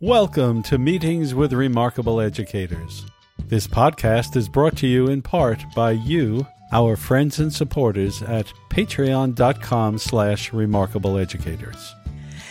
Welcome 0.00 0.64
to 0.64 0.76
Meetings 0.76 1.36
with 1.36 1.52
Remarkable 1.52 2.20
Educators. 2.20 3.06
This 3.46 3.68
podcast 3.68 4.34
is 4.34 4.48
brought 4.48 4.76
to 4.78 4.88
you 4.88 5.06
in 5.06 5.22
part 5.22 5.62
by 5.76 5.92
you, 5.92 6.48
our 6.72 6.96
friends 6.96 7.38
and 7.38 7.52
supporters 7.52 8.20
at 8.20 8.52
patreon.com 8.70 9.98
slash 9.98 10.50
remarkableeducators. 10.50 11.92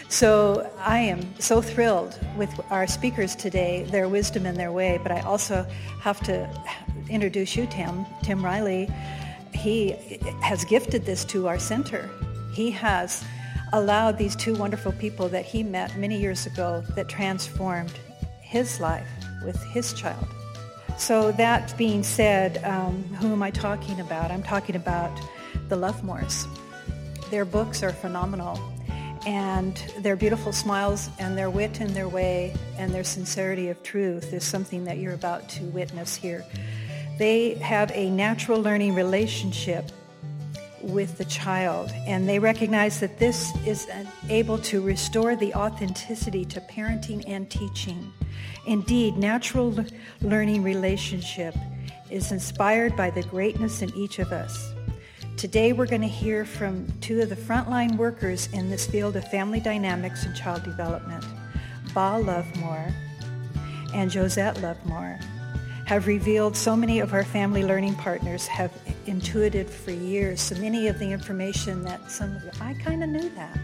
So 0.07 0.71
I 0.79 0.99
am 0.99 1.37
so 1.37 1.61
thrilled 1.61 2.17
with 2.37 2.49
our 2.71 2.87
speakers 2.87 3.35
today, 3.35 3.83
their 3.91 4.07
wisdom 4.07 4.45
and 4.45 4.55
their 4.55 4.71
way, 4.71 4.97
but 5.03 5.11
I 5.11 5.19
also 5.19 5.67
have 5.99 6.21
to 6.21 6.49
introduce 7.09 7.57
you, 7.57 7.67
Tim, 7.67 8.05
Tim 8.23 8.43
Riley. 8.43 8.89
He 9.53 9.91
has 10.41 10.63
gifted 10.63 11.05
this 11.05 11.25
to 11.25 11.49
our 11.49 11.59
center. 11.59 12.09
He 12.53 12.71
has 12.71 13.21
allowed 13.73 14.17
these 14.17 14.35
two 14.35 14.53
wonderful 14.55 14.91
people 14.93 15.27
that 15.29 15.43
he 15.43 15.63
met 15.63 15.97
many 15.97 16.17
years 16.17 16.45
ago 16.45 16.83
that 16.95 17.09
transformed 17.09 17.91
his 18.39 18.79
life 18.79 19.07
with 19.43 19.61
his 19.63 19.93
child. 19.93 20.27
So 20.97 21.31
that 21.33 21.75
being 21.75 22.03
said, 22.03 22.63
um, 22.63 23.03
who 23.15 23.31
am 23.31 23.41
I 23.41 23.49
talking 23.49 23.99
about? 23.99 24.29
I'm 24.31 24.43
talking 24.43 24.75
about 24.75 25.11
the 25.69 25.75
Luvmours. 25.75 26.45
Their 27.31 27.45
books 27.45 27.81
are 27.81 27.91
phenomenal, 27.91 28.59
and 29.25 29.75
their 29.99 30.15
beautiful 30.15 30.53
smiles 30.53 31.09
and 31.17 31.35
their 31.35 31.49
wit 31.49 31.79
and 31.79 31.89
their 31.91 32.07
way 32.07 32.53
and 32.77 32.93
their 32.93 33.03
sincerity 33.03 33.69
of 33.69 33.81
truth 33.81 34.33
is 34.33 34.43
something 34.43 34.83
that 34.85 34.99
you're 34.99 35.13
about 35.15 35.49
to 35.49 35.63
witness 35.65 36.15
here. 36.15 36.45
They 37.17 37.55
have 37.55 37.91
a 37.95 38.09
natural 38.11 38.61
learning 38.61 38.93
relationship 38.93 39.91
with 40.83 41.17
the 41.17 41.25
child. 41.25 41.91
And 42.05 42.27
they 42.27 42.39
recognize 42.39 42.99
that 42.99 43.17
this 43.17 43.55
is 43.65 43.87
able 44.29 44.57
to 44.59 44.81
restore 44.81 45.35
the 45.35 45.53
authenticity 45.53 46.45
to 46.45 46.61
parenting 46.61 47.23
and 47.27 47.49
teaching. 47.49 48.11
Indeed, 48.67 49.17
natural 49.17 49.85
learning 50.21 50.63
relationship 50.63 51.55
is 52.09 52.31
inspired 52.31 52.95
by 52.95 53.09
the 53.09 53.23
greatness 53.23 53.81
in 53.81 53.93
each 53.95 54.19
of 54.19 54.31
us. 54.31 54.73
Today, 55.37 55.73
we're 55.73 55.87
going 55.87 56.01
to 56.01 56.07
hear 56.07 56.45
from 56.45 56.87
two 57.01 57.21
of 57.21 57.29
the 57.29 57.35
frontline 57.35 57.97
workers 57.97 58.47
in 58.53 58.69
this 58.69 58.85
field 58.85 59.15
of 59.15 59.27
family 59.29 59.59
dynamics 59.59 60.25
and 60.25 60.35
child 60.35 60.63
development, 60.63 61.25
Ba 61.93 62.21
Luvmour 62.21 62.93
and 63.93 64.11
Josette 64.11 64.55
Luvmour 64.57 65.19
have 65.93 66.07
revealed 66.07 66.57
so 66.57 66.75
many 66.75 66.99
of 66.99 67.13
our 67.13 67.23
family 67.23 67.63
learning 67.63 67.93
partners 67.93 68.47
have 68.47 68.71
intuited 69.05 69.69
for 69.69 69.91
years. 69.91 70.41
So 70.41 70.55
many 70.55 70.87
of 70.87 70.97
the 70.97 71.11
information 71.11 71.83
that 71.83 72.09
some 72.09 72.35
of 72.35 72.43
you, 72.43 72.49
I 72.59 72.73
kind 72.73 73.03
of 73.03 73.09
knew 73.09 73.29
that. 73.35 73.59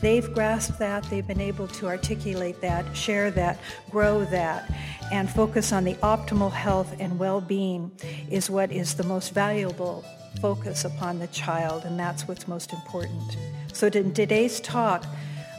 They've 0.00 0.32
grasped 0.34 0.78
that, 0.78 1.02
they've 1.10 1.26
been 1.26 1.40
able 1.40 1.66
to 1.66 1.88
articulate 1.88 2.60
that, 2.60 2.96
share 2.96 3.32
that, 3.32 3.58
grow 3.90 4.24
that, 4.26 4.72
and 5.10 5.28
focus 5.28 5.72
on 5.72 5.82
the 5.82 5.94
optimal 5.94 6.52
health 6.52 6.94
and 7.00 7.18
well-being 7.18 7.90
is 8.30 8.48
what 8.48 8.70
is 8.70 8.94
the 8.94 9.04
most 9.04 9.34
valuable 9.34 10.04
focus 10.40 10.84
upon 10.84 11.18
the 11.18 11.26
child, 11.28 11.84
and 11.84 11.98
that's 11.98 12.28
what's 12.28 12.46
most 12.46 12.72
important. 12.72 13.36
So 13.72 13.88
in 13.88 14.14
today's 14.14 14.60
talk, 14.60 15.04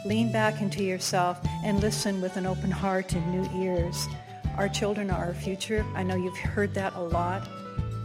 lean 0.06 0.32
back 0.32 0.62
into 0.62 0.82
yourself 0.82 1.38
and 1.62 1.80
listen 1.80 2.22
with 2.22 2.38
an 2.38 2.46
open 2.46 2.70
heart 2.70 3.12
and 3.12 3.32
new 3.32 3.62
ears. 3.62 4.06
Our 4.58 4.70
children 4.70 5.10
are 5.10 5.26
our 5.26 5.34
future. 5.34 5.84
I 5.94 6.02
know 6.02 6.16
you've 6.16 6.36
heard 6.38 6.72
that 6.74 6.94
a 6.94 7.00
lot. 7.00 7.46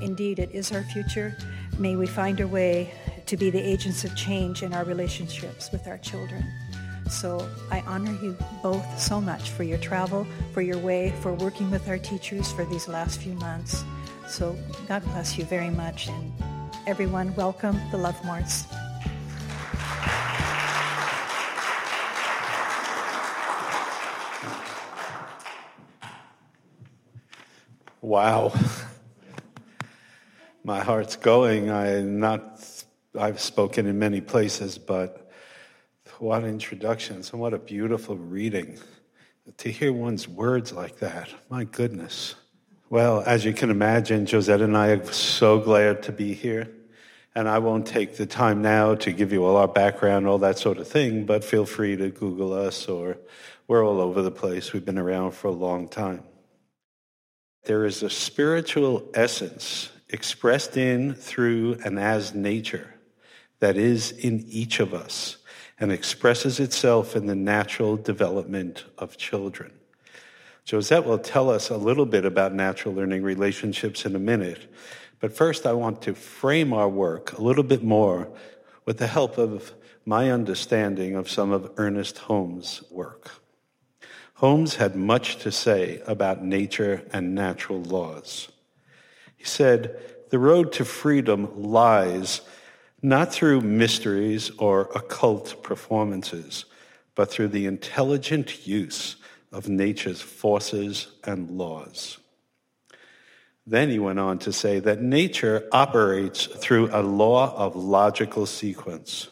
Indeed, 0.01 0.37
it 0.37 0.51
is 0.51 0.73
our 0.73 0.83
future. 0.83 1.37
May 1.79 1.95
we 1.95 2.05
find 2.05 2.41
a 2.41 2.47
way 2.47 2.91
to 3.27 3.37
be 3.37 3.49
the 3.49 3.61
agents 3.61 4.03
of 4.03 4.15
change 4.17 4.61
in 4.61 4.73
our 4.73 4.83
relationships 4.83 5.71
with 5.71 5.87
our 5.87 5.97
children. 5.97 6.43
So 7.09 7.47
I 7.71 7.79
honor 7.81 8.11
you 8.21 8.35
both 8.61 8.99
so 8.99 9.21
much 9.21 9.51
for 9.51 9.63
your 9.63 9.77
travel, 9.77 10.27
for 10.53 10.61
your 10.61 10.77
way, 10.77 11.13
for 11.21 11.33
working 11.33 11.71
with 11.71 11.87
our 11.87 11.97
teachers 11.97 12.51
for 12.51 12.65
these 12.65 12.87
last 12.87 13.21
few 13.21 13.33
months. 13.33 13.85
So 14.27 14.57
God 14.89 15.03
bless 15.05 15.37
you 15.37 15.45
very 15.45 15.69
much. 15.69 16.09
And 16.09 16.33
everyone, 16.85 17.33
welcome 17.35 17.79
the 17.91 17.97
Luvmours. 17.97 18.65
Wow. 28.01 28.53
My 30.63 30.81
heart's 30.81 31.15
going. 31.15 31.69
I 31.69 32.01
not 32.01 32.59
I've 33.17 33.39
spoken 33.39 33.87
in 33.87 33.99
many 33.99 34.21
places, 34.21 34.77
but 34.77 35.21
what 36.21 36.43
introductions 36.43 37.31
and 37.31 37.41
what 37.41 37.53
a 37.53 37.57
beautiful 37.57 38.15
reading. 38.15 38.77
To 39.57 39.71
hear 39.71 39.91
one's 39.91 40.27
words 40.27 40.71
like 40.71 40.99
that, 40.99 41.29
my 41.49 41.63
goodness. 41.63 42.35
Well, 42.91 43.23
as 43.25 43.43
you 43.43 43.53
can 43.53 43.71
imagine, 43.71 44.27
Josette 44.27 44.61
and 44.61 44.77
I 44.77 44.89
are 44.89 45.11
so 45.11 45.59
glad 45.59 46.03
to 46.03 46.11
be 46.11 46.33
here. 46.33 46.69
And 47.33 47.49
I 47.49 47.59
won't 47.59 47.87
take 47.87 48.17
the 48.17 48.25
time 48.25 48.61
now 48.61 48.95
to 48.95 49.11
give 49.11 49.31
you 49.31 49.45
all 49.45 49.55
our 49.55 49.67
background, 49.67 50.27
all 50.27 50.37
that 50.39 50.59
sort 50.59 50.77
of 50.77 50.87
thing, 50.87 51.25
but 51.25 51.43
feel 51.43 51.65
free 51.65 51.95
to 51.95 52.09
Google 52.09 52.53
us 52.53 52.87
or 52.87 53.17
we're 53.67 53.85
all 53.85 54.01
over 54.01 54.21
the 54.21 54.31
place. 54.31 54.73
We've 54.73 54.85
been 54.85 54.99
around 54.99 55.31
for 55.31 55.47
a 55.47 55.51
long 55.51 55.87
time. 55.87 56.23
There 57.63 57.85
is 57.85 58.01
a 58.01 58.09
spiritual 58.09 59.07
essence 59.13 59.89
expressed 60.09 60.77
in, 60.77 61.13
through, 61.13 61.77
and 61.85 61.99
as 61.99 62.33
nature 62.33 62.95
that 63.59 63.77
is 63.77 64.11
in 64.11 64.43
each 64.49 64.79
of 64.79 64.93
us 64.93 65.37
and 65.79 65.91
expresses 65.91 66.59
itself 66.59 67.15
in 67.15 67.27
the 67.27 67.35
natural 67.35 67.97
development 67.97 68.85
of 68.97 69.17
children. 69.17 69.71
Josette 70.65 71.05
will 71.05 71.19
tell 71.19 71.49
us 71.49 71.69
a 71.69 71.77
little 71.77 72.05
bit 72.05 72.25
about 72.25 72.53
natural 72.53 72.93
learning 72.93 73.23
relationships 73.23 74.05
in 74.05 74.15
a 74.15 74.19
minute, 74.19 74.71
but 75.19 75.35
first 75.35 75.65
I 75.65 75.73
want 75.73 76.01
to 76.03 76.13
frame 76.13 76.73
our 76.73 76.89
work 76.89 77.37
a 77.37 77.41
little 77.41 77.63
bit 77.63 77.83
more 77.83 78.27
with 78.85 78.97
the 78.97 79.07
help 79.07 79.37
of 79.37 79.73
my 80.05 80.31
understanding 80.31 81.15
of 81.15 81.29
some 81.29 81.51
of 81.51 81.71
Ernest 81.77 82.17
Holmes' 82.17 82.83
work. 82.89 83.31
Holmes 84.41 84.77
had 84.77 84.95
much 84.95 85.37
to 85.43 85.51
say 85.51 86.01
about 86.07 86.43
nature 86.43 87.03
and 87.13 87.35
natural 87.35 87.83
laws. 87.83 88.47
He 89.37 89.45
said, 89.45 90.01
The 90.31 90.39
road 90.39 90.73
to 90.73 90.83
freedom 90.83 91.61
lies 91.61 92.41
not 93.03 93.31
through 93.31 93.61
mysteries 93.61 94.49
or 94.57 94.89
occult 94.95 95.61
performances, 95.61 96.65
but 97.13 97.29
through 97.29 97.49
the 97.49 97.67
intelligent 97.67 98.65
use 98.65 99.15
of 99.51 99.69
nature's 99.69 100.21
forces 100.21 101.09
and 101.23 101.51
laws. 101.51 102.17
Then 103.67 103.91
he 103.91 103.99
went 103.99 104.17
on 104.17 104.39
to 104.39 104.51
say 104.51 104.79
that 104.79 105.03
nature 105.03 105.67
operates 105.71 106.47
through 106.47 106.89
a 106.91 107.03
law 107.03 107.55
of 107.55 107.75
logical 107.75 108.47
sequence. 108.47 109.29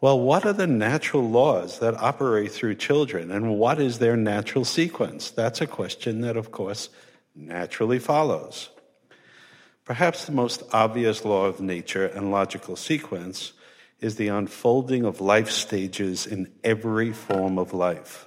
Well, 0.00 0.18
what 0.18 0.46
are 0.46 0.54
the 0.54 0.66
natural 0.66 1.28
laws 1.28 1.78
that 1.80 1.94
operate 1.94 2.52
through 2.52 2.76
children, 2.76 3.30
and 3.30 3.58
what 3.58 3.78
is 3.78 3.98
their 3.98 4.16
natural 4.16 4.64
sequence? 4.64 5.30
That's 5.30 5.60
a 5.60 5.66
question 5.66 6.22
that, 6.22 6.38
of 6.38 6.50
course, 6.50 6.88
naturally 7.34 7.98
follows. 7.98 8.70
Perhaps 9.84 10.24
the 10.24 10.32
most 10.32 10.62
obvious 10.72 11.24
law 11.24 11.46
of 11.46 11.60
nature 11.60 12.06
and 12.06 12.30
logical 12.30 12.76
sequence 12.76 13.52
is 14.00 14.16
the 14.16 14.28
unfolding 14.28 15.04
of 15.04 15.20
life 15.20 15.50
stages 15.50 16.26
in 16.26 16.50
every 16.64 17.12
form 17.12 17.58
of 17.58 17.74
life. 17.74 18.26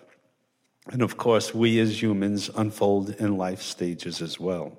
And 0.91 1.01
of 1.01 1.17
course, 1.17 1.55
we 1.55 1.79
as 1.79 2.01
humans 2.03 2.51
unfold 2.55 3.09
in 3.11 3.37
life 3.37 3.61
stages 3.63 4.21
as 4.21 4.39
well. 4.39 4.77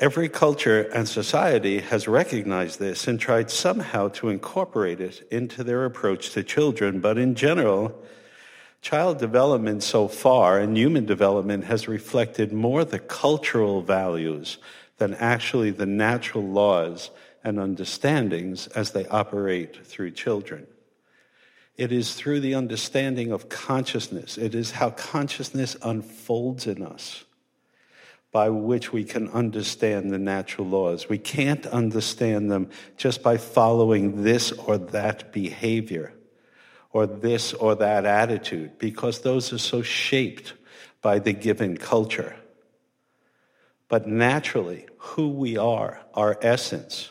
Every 0.00 0.28
culture 0.28 0.82
and 0.82 1.08
society 1.08 1.80
has 1.80 2.06
recognized 2.06 2.78
this 2.78 3.08
and 3.08 3.18
tried 3.18 3.50
somehow 3.50 4.08
to 4.10 4.28
incorporate 4.28 5.00
it 5.00 5.26
into 5.32 5.64
their 5.64 5.84
approach 5.84 6.30
to 6.30 6.44
children, 6.44 7.00
but 7.00 7.18
in 7.18 7.34
general, 7.34 8.00
child 8.80 9.18
development 9.18 9.82
so 9.82 10.06
far 10.06 10.60
and 10.60 10.76
human 10.76 11.04
development 11.04 11.64
has 11.64 11.88
reflected 11.88 12.52
more 12.52 12.84
the 12.84 13.00
cultural 13.00 13.82
values 13.82 14.58
than 14.98 15.14
actually 15.14 15.72
the 15.72 15.86
natural 15.86 16.44
laws 16.44 17.10
and 17.42 17.58
understandings 17.58 18.68
as 18.68 18.92
they 18.92 19.06
operate 19.06 19.84
through 19.84 20.12
children. 20.12 20.64
It 21.76 21.90
is 21.90 22.14
through 22.14 22.38
the 22.38 22.54
understanding 22.54 23.32
of 23.32 23.48
consciousness. 23.48 24.38
It 24.38 24.54
is 24.54 24.70
how 24.70 24.90
consciousness 24.90 25.76
unfolds 25.82 26.68
in 26.68 26.84
us 26.84 27.24
by 28.38 28.50
which 28.50 28.92
we 28.92 29.02
can 29.02 29.28
understand 29.30 30.12
the 30.12 30.18
natural 30.18 30.64
laws. 30.64 31.08
We 31.08 31.18
can't 31.18 31.66
understand 31.66 32.52
them 32.52 32.70
just 32.96 33.20
by 33.20 33.36
following 33.36 34.22
this 34.22 34.52
or 34.52 34.78
that 34.78 35.32
behavior 35.32 36.12
or 36.92 37.08
this 37.08 37.52
or 37.52 37.74
that 37.74 38.06
attitude 38.06 38.78
because 38.78 39.22
those 39.22 39.52
are 39.52 39.58
so 39.58 39.82
shaped 39.82 40.52
by 41.02 41.18
the 41.18 41.32
given 41.32 41.76
culture. 41.76 42.36
But 43.88 44.06
naturally, 44.06 44.86
who 44.98 45.30
we 45.30 45.58
are, 45.58 46.00
our 46.14 46.38
essence, 46.40 47.10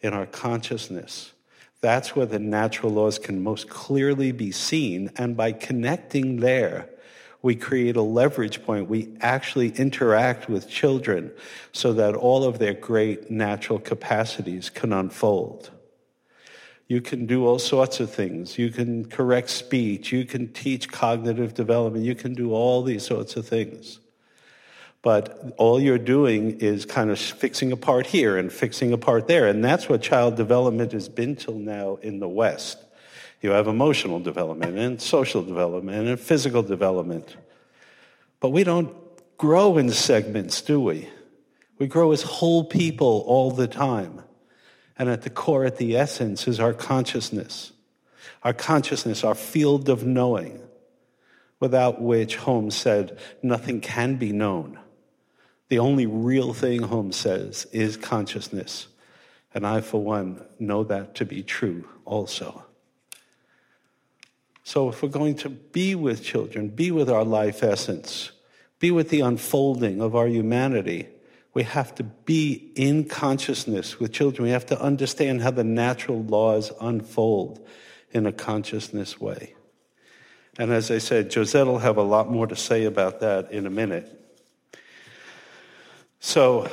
in 0.00 0.14
our 0.14 0.24
consciousness, 0.24 1.34
That's 1.82 2.16
where 2.16 2.26
the 2.26 2.38
natural 2.38 2.92
laws 2.92 3.18
can 3.18 3.42
most 3.42 3.68
clearly 3.68 4.32
be 4.32 4.50
seen. 4.52 5.10
And 5.16 5.36
by 5.36 5.52
connecting 5.52 6.40
there, 6.40 6.88
we 7.46 7.54
create 7.54 7.94
a 7.94 8.02
leverage 8.02 8.64
point. 8.64 8.88
We 8.88 9.16
actually 9.20 9.68
interact 9.68 10.48
with 10.48 10.68
children 10.68 11.30
so 11.70 11.92
that 11.92 12.16
all 12.16 12.42
of 12.42 12.58
their 12.58 12.74
great 12.74 13.30
natural 13.30 13.78
capacities 13.78 14.68
can 14.68 14.92
unfold. 14.92 15.70
You 16.88 17.00
can 17.00 17.24
do 17.24 17.46
all 17.46 17.60
sorts 17.60 18.00
of 18.00 18.12
things. 18.12 18.58
You 18.58 18.70
can 18.70 19.04
correct 19.04 19.50
speech. 19.50 20.10
You 20.10 20.24
can 20.24 20.52
teach 20.54 20.90
cognitive 20.90 21.54
development. 21.54 22.04
You 22.04 22.16
can 22.16 22.34
do 22.34 22.52
all 22.52 22.82
these 22.82 23.06
sorts 23.06 23.36
of 23.36 23.46
things. 23.46 24.00
But 25.02 25.54
all 25.56 25.80
you're 25.80 25.98
doing 25.98 26.58
is 26.58 26.84
kind 26.84 27.10
of 27.12 27.18
fixing 27.20 27.70
a 27.70 27.76
part 27.76 28.06
here 28.06 28.36
and 28.38 28.52
fixing 28.52 28.92
a 28.92 28.98
part 28.98 29.28
there. 29.28 29.46
And 29.46 29.64
that's 29.64 29.88
what 29.88 30.02
child 30.02 30.34
development 30.34 30.90
has 30.90 31.08
been 31.08 31.36
till 31.36 31.60
now 31.60 32.00
in 32.02 32.18
the 32.18 32.28
West. 32.28 32.85
You 33.42 33.50
have 33.50 33.66
emotional 33.66 34.20
development 34.20 34.78
and 34.78 35.00
social 35.00 35.42
development 35.42 36.08
and 36.08 36.18
physical 36.18 36.62
development. 36.62 37.36
But 38.40 38.50
we 38.50 38.64
don't 38.64 38.94
grow 39.38 39.78
in 39.78 39.90
segments, 39.90 40.60
do 40.62 40.80
we? 40.80 41.08
We 41.78 41.86
grow 41.86 42.12
as 42.12 42.22
whole 42.22 42.64
people 42.64 43.24
all 43.26 43.50
the 43.50 43.68
time. 43.68 44.22
And 44.98 45.08
at 45.08 45.22
the 45.22 45.30
core, 45.30 45.64
at 45.64 45.76
the 45.76 45.96
essence, 45.96 46.48
is 46.48 46.58
our 46.58 46.72
consciousness. 46.72 47.72
Our 48.42 48.52
consciousness, 48.54 49.24
our 49.24 49.34
field 49.34 49.88
of 49.88 50.04
knowing, 50.06 50.60
without 51.60 52.00
which 52.00 52.36
Holmes 52.36 52.74
said 52.74 53.18
nothing 53.42 53.80
can 53.80 54.16
be 54.16 54.32
known. 54.32 54.78
The 55.68 55.78
only 55.78 56.06
real 56.06 56.54
thing, 56.54 56.82
Holmes 56.82 57.16
says, 57.16 57.66
is 57.72 57.96
consciousness. 57.96 58.86
And 59.52 59.66
I, 59.66 59.80
for 59.80 60.02
one, 60.02 60.44
know 60.58 60.84
that 60.84 61.14
to 61.16 61.24
be 61.24 61.42
true 61.42 61.88
also. 62.04 62.65
So, 64.66 64.88
if 64.88 65.00
we're 65.00 65.10
going 65.10 65.36
to 65.36 65.48
be 65.48 65.94
with 65.94 66.24
children, 66.24 66.70
be 66.70 66.90
with 66.90 67.08
our 67.08 67.22
life 67.22 67.62
essence, 67.62 68.32
be 68.80 68.90
with 68.90 69.10
the 69.10 69.20
unfolding 69.20 70.00
of 70.00 70.16
our 70.16 70.26
humanity, 70.26 71.06
we 71.54 71.62
have 71.62 71.94
to 71.94 72.02
be 72.02 72.72
in 72.74 73.04
consciousness 73.04 74.00
with 74.00 74.12
children. 74.12 74.42
We 74.42 74.50
have 74.50 74.66
to 74.66 74.82
understand 74.82 75.42
how 75.42 75.52
the 75.52 75.62
natural 75.62 76.20
laws 76.20 76.72
unfold 76.80 77.64
in 78.10 78.26
a 78.26 78.32
consciousness 78.32 79.20
way. 79.20 79.54
And 80.58 80.72
as 80.72 80.90
I 80.90 80.98
said, 80.98 81.32
Josette 81.32 81.68
will 81.68 81.78
have 81.78 81.96
a 81.96 82.02
lot 82.02 82.28
more 82.28 82.48
to 82.48 82.56
say 82.56 82.86
about 82.86 83.20
that 83.20 83.52
in 83.52 83.66
a 83.66 83.70
minute. 83.70 84.20
So 86.18 86.68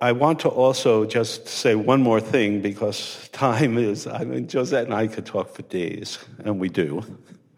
I 0.00 0.12
want 0.12 0.40
to 0.40 0.48
also 0.48 1.04
just 1.04 1.48
say 1.48 1.74
one 1.74 2.02
more 2.02 2.20
thing 2.20 2.60
because 2.60 3.28
time 3.32 3.78
is, 3.78 4.06
I 4.06 4.24
mean, 4.24 4.48
Josette 4.48 4.84
and 4.84 4.94
I 4.94 5.06
could 5.06 5.26
talk 5.26 5.54
for 5.54 5.62
days, 5.62 6.18
and 6.44 6.58
we 6.58 6.68
do, 6.68 7.02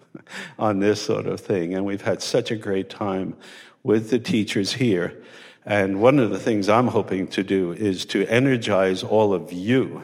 on 0.59 0.79
this 0.79 1.03
sort 1.03 1.27
of 1.27 1.41
thing. 1.41 1.75
And 1.75 1.85
we've 1.85 2.03
had 2.03 2.23
such 2.23 2.51
a 2.51 2.57
great 2.57 2.91
time 2.91 3.37
with 3.83 4.11
the 4.11 4.19
teachers 4.19 4.73
here. 4.73 5.23
And 5.65 6.01
one 6.01 6.19
of 6.19 6.31
the 6.31 6.39
things 6.39 6.69
I'm 6.69 6.89
hoping 6.89 7.27
to 7.29 7.43
do 7.43 7.73
is 7.73 8.05
to 8.07 8.27
energize 8.27 9.03
all 9.03 9.33
of 9.33 9.53
you 9.53 10.03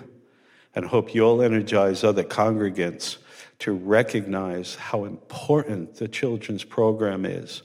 and 0.74 0.86
hope 0.86 1.14
you'll 1.14 1.42
energize 1.42 2.04
other 2.04 2.22
congregants 2.22 3.18
to 3.60 3.72
recognize 3.72 4.76
how 4.76 5.04
important 5.04 5.96
the 5.96 6.06
children's 6.06 6.62
program 6.62 7.24
is 7.24 7.62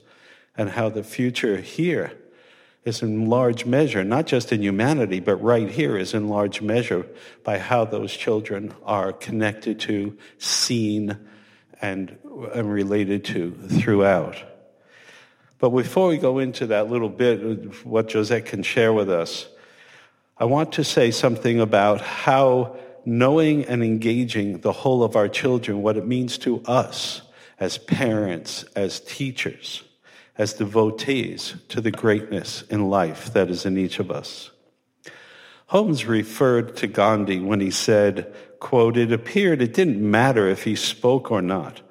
and 0.58 0.70
how 0.70 0.90
the 0.90 1.04
future 1.04 1.58
here 1.58 2.12
is 2.86 3.02
in 3.02 3.28
large 3.28 3.66
measure, 3.66 4.04
not 4.04 4.26
just 4.26 4.52
in 4.52 4.62
humanity, 4.62 5.20
but 5.20 5.38
right 5.38 5.70
here 5.70 5.98
is 5.98 6.14
in 6.14 6.28
large 6.28 6.62
measure 6.62 7.06
by 7.44 7.58
how 7.58 7.86
those 7.86 8.14
children 8.14 8.74
are 8.84 9.14
connected 9.14 9.80
to, 9.80 10.18
seen, 10.38 11.18
and, 11.82 12.18
and 12.54 12.74
related 12.74 13.24
to 13.26 13.52
throughout. 13.52 14.36
But 15.60 15.70
before 15.70 16.10
we 16.10 16.18
go 16.18 16.40
into 16.40 16.68
that 16.68 16.90
little 16.90 17.10
bit 17.10 17.42
of 17.42 17.86
what 17.86 18.12
Josette 18.12 18.46
can 18.46 18.64
share 18.64 18.92
with 18.92 19.10
us, 19.10 19.48
I 20.38 20.46
want 20.46 20.74
to 20.74 20.84
say 20.84 21.12
something 21.12 21.62
about 21.62 22.02
how 22.02 22.76
knowing 23.06 23.66
and 23.66 23.84
engaging 23.84 24.60
the 24.60 24.74
whole 24.74 25.04
of 25.04 25.16
our 25.16 25.30
children, 25.30 25.82
what 25.82 25.96
it 25.96 26.06
means 26.06 26.38
to 26.40 26.62
us 26.64 27.22
as 27.60 27.78
parents, 27.78 28.64
as 28.76 29.00
teachers, 29.00 29.84
as 30.38 30.54
devotees 30.54 31.56
to 31.70 31.80
the 31.82 31.92
greatness 31.92 32.64
in 32.64 32.90
life 32.90 33.34
that 33.34 33.50
is 33.50 33.66
in 33.66 33.78
each 33.78 34.00
of 34.00 34.10
us. 34.10 34.50
Holmes 35.68 36.06
referred 36.06 36.76
to 36.78 36.88
Gandhi 36.88 37.40
when 37.40 37.60
he 37.60 37.72
said, 37.72 38.34
quote, 38.60 38.98
it 38.98 39.12
appeared 39.12 39.62
it 39.62 39.74
didn't 39.74 40.00
matter 40.00 40.48
if 40.48 40.64
he 40.64 40.76
spoke 40.76 41.32
or 41.32 41.42
not. 41.42 41.82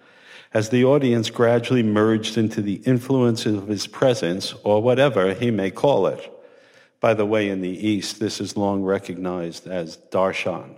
As 0.54 0.68
the 0.68 0.84
audience 0.84 1.30
gradually 1.30 1.82
merged 1.82 2.36
into 2.36 2.60
the 2.60 2.82
influences 2.84 3.56
of 3.56 3.68
his 3.68 3.86
presence, 3.86 4.54
or 4.64 4.82
whatever 4.82 5.32
he 5.32 5.50
may 5.50 5.70
call 5.70 6.06
it. 6.06 6.30
By 7.00 7.14
the 7.14 7.26
way, 7.26 7.48
in 7.48 7.62
the 7.62 7.88
East, 7.88 8.20
this 8.20 8.40
is 8.40 8.56
long 8.56 8.82
recognized 8.82 9.66
as 9.66 9.96
darshan. 10.10 10.76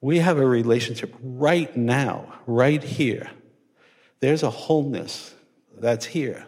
We 0.00 0.18
have 0.18 0.38
a 0.38 0.46
relationship 0.46 1.14
right 1.22 1.74
now, 1.76 2.34
right 2.46 2.82
here. 2.82 3.30
There's 4.20 4.42
a 4.42 4.50
wholeness 4.50 5.34
that's 5.80 6.06
here. 6.06 6.46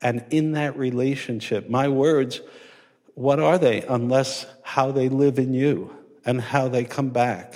And 0.00 0.24
in 0.30 0.52
that 0.52 0.76
relationship, 0.76 1.68
my 1.68 1.88
words, 1.88 2.40
what 3.14 3.40
are 3.40 3.58
they 3.58 3.82
unless 3.82 4.46
how 4.62 4.92
they 4.92 5.08
live 5.08 5.38
in 5.38 5.54
you 5.54 5.96
and 6.24 6.40
how 6.40 6.68
they 6.68 6.84
come 6.84 7.10
back? 7.10 7.54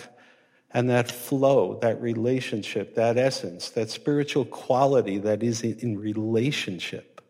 And 0.71 0.89
that 0.91 1.11
flow, 1.11 1.79
that 1.81 2.01
relationship, 2.01 2.95
that 2.95 3.17
essence, 3.17 3.71
that 3.71 3.91
spiritual 3.91 4.45
quality 4.45 5.19
that 5.19 5.43
is 5.43 5.63
in 5.63 5.99
relationship. 5.99 7.23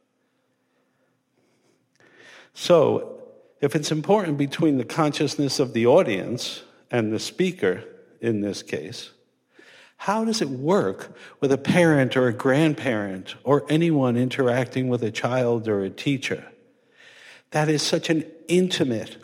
So, 2.52 3.22
if 3.60 3.74
it's 3.74 3.90
important 3.90 4.38
between 4.38 4.76
the 4.76 4.84
consciousness 4.84 5.58
of 5.58 5.72
the 5.72 5.86
audience 5.86 6.62
and 6.90 7.12
the 7.12 7.18
speaker 7.18 7.84
in 8.20 8.40
this 8.40 8.62
case, 8.62 9.10
how 9.98 10.24
does 10.24 10.40
it 10.40 10.48
work 10.48 11.14
with 11.40 11.50
a 11.52 11.58
parent 11.58 12.16
or 12.16 12.28
a 12.28 12.32
grandparent 12.32 13.34
or 13.42 13.66
anyone 13.68 14.16
interacting 14.16 14.88
with 14.88 15.02
a 15.02 15.10
child 15.10 15.66
or 15.66 15.82
a 15.82 15.90
teacher? 15.90 16.44
That 17.50 17.68
is 17.68 17.82
such 17.82 18.08
an 18.08 18.24
intimate, 18.46 19.16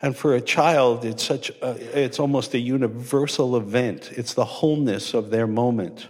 and 0.00 0.16
for 0.16 0.34
a 0.34 0.40
child, 0.40 1.04
it's 1.04 1.22
such 1.22 1.50
a, 1.60 2.02
it's 2.02 2.18
almost 2.18 2.54
a 2.54 2.58
universal 2.58 3.54
event. 3.56 4.10
It's 4.12 4.34
the 4.34 4.46
wholeness 4.46 5.12
of 5.14 5.30
their 5.30 5.46
moment. 5.46 6.08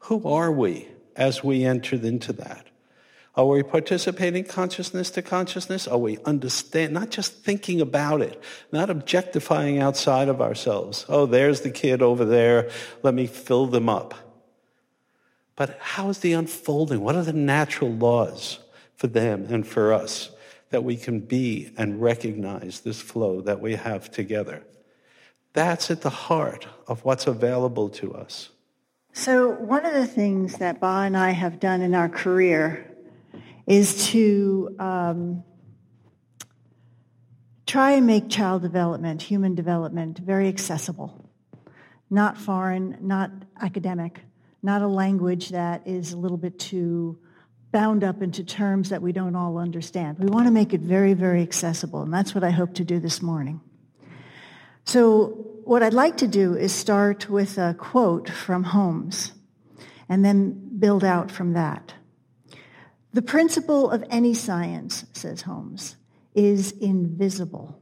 Who 0.00 0.26
are 0.26 0.50
we 0.50 0.88
as 1.14 1.44
we 1.44 1.64
enter 1.64 1.96
into 1.96 2.32
that? 2.34 2.69
Are 3.40 3.46
we 3.46 3.62
participating 3.62 4.44
consciousness 4.44 5.08
to 5.12 5.22
consciousness? 5.22 5.88
Are 5.88 5.96
we 5.96 6.18
understand, 6.26 6.92
not 6.92 7.08
just 7.08 7.32
thinking 7.32 7.80
about 7.80 8.20
it, 8.20 8.38
not 8.70 8.90
objectifying 8.90 9.78
outside 9.78 10.28
of 10.28 10.42
ourselves? 10.42 11.06
Oh, 11.08 11.24
there's 11.24 11.62
the 11.62 11.70
kid 11.70 12.02
over 12.02 12.26
there. 12.26 12.68
Let 13.02 13.14
me 13.14 13.26
fill 13.26 13.66
them 13.66 13.88
up. 13.88 14.12
But 15.56 15.78
how 15.80 16.10
is 16.10 16.18
the 16.18 16.34
unfolding? 16.34 17.00
What 17.00 17.16
are 17.16 17.22
the 17.22 17.32
natural 17.32 17.90
laws 17.90 18.58
for 18.94 19.06
them 19.06 19.46
and 19.48 19.66
for 19.66 19.94
us 19.94 20.28
that 20.68 20.84
we 20.84 20.98
can 20.98 21.20
be 21.20 21.72
and 21.78 22.02
recognize 22.02 22.80
this 22.80 23.00
flow 23.00 23.40
that 23.40 23.62
we 23.62 23.76
have 23.76 24.10
together? 24.10 24.64
That's 25.54 25.90
at 25.90 26.02
the 26.02 26.10
heart 26.10 26.66
of 26.86 27.06
what's 27.06 27.26
available 27.26 27.88
to 27.88 28.12
us. 28.12 28.50
So, 29.14 29.48
one 29.48 29.86
of 29.86 29.94
the 29.94 30.06
things 30.06 30.58
that 30.58 30.78
Ba 30.78 31.04
and 31.06 31.16
I 31.16 31.30
have 31.30 31.58
done 31.58 31.80
in 31.80 31.94
our 31.94 32.10
career 32.10 32.86
is 33.70 34.08
to 34.08 34.74
um, 34.80 35.44
try 37.66 37.92
and 37.92 38.04
make 38.04 38.28
child 38.28 38.62
development, 38.62 39.22
human 39.22 39.54
development, 39.54 40.18
very 40.18 40.48
accessible. 40.48 41.30
Not 42.10 42.36
foreign, 42.36 42.98
not 43.00 43.30
academic, 43.60 44.22
not 44.60 44.82
a 44.82 44.88
language 44.88 45.50
that 45.50 45.86
is 45.86 46.12
a 46.12 46.18
little 46.18 46.36
bit 46.36 46.58
too 46.58 47.20
bound 47.70 48.02
up 48.02 48.22
into 48.22 48.42
terms 48.42 48.88
that 48.88 49.00
we 49.00 49.12
don't 49.12 49.36
all 49.36 49.56
understand. 49.56 50.18
We 50.18 50.26
want 50.26 50.48
to 50.48 50.50
make 50.50 50.74
it 50.74 50.80
very, 50.80 51.14
very 51.14 51.40
accessible, 51.40 52.02
and 52.02 52.12
that's 52.12 52.34
what 52.34 52.42
I 52.42 52.50
hope 52.50 52.74
to 52.74 52.84
do 52.84 52.98
this 52.98 53.22
morning. 53.22 53.60
So, 54.84 55.46
what 55.62 55.84
I'd 55.84 55.94
like 55.94 56.16
to 56.16 56.26
do 56.26 56.56
is 56.56 56.74
start 56.74 57.30
with 57.30 57.56
a 57.56 57.74
quote 57.74 58.28
from 58.28 58.64
Holmes 58.64 59.30
and 60.08 60.24
then 60.24 60.70
build 60.80 61.04
out 61.04 61.30
from 61.30 61.52
that. 61.52 61.94
The 63.12 63.22
principle 63.22 63.90
of 63.90 64.04
any 64.08 64.34
science, 64.34 65.04
says 65.12 65.42
Holmes, 65.42 65.96
is 66.34 66.72
invisible, 66.72 67.80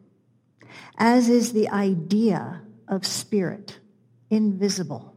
as 0.97 1.28
is 1.28 1.52
the 1.52 1.68
idea 1.68 2.62
of 2.87 3.06
spirit, 3.06 3.78
invisible. 4.30 5.14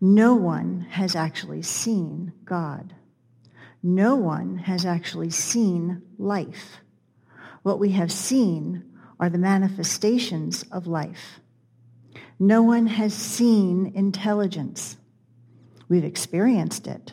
No 0.00 0.34
one 0.34 0.86
has 0.90 1.14
actually 1.14 1.62
seen 1.62 2.32
God. 2.44 2.94
No 3.82 4.16
one 4.16 4.58
has 4.58 4.86
actually 4.86 5.30
seen 5.30 6.02
life. 6.18 6.78
What 7.62 7.78
we 7.78 7.90
have 7.90 8.10
seen 8.10 8.84
are 9.20 9.28
the 9.28 9.38
manifestations 9.38 10.64
of 10.72 10.86
life. 10.86 11.40
No 12.38 12.62
one 12.62 12.86
has 12.86 13.14
seen 13.14 13.92
intelligence. 13.94 14.96
We've 15.88 16.04
experienced 16.04 16.86
it. 16.86 17.12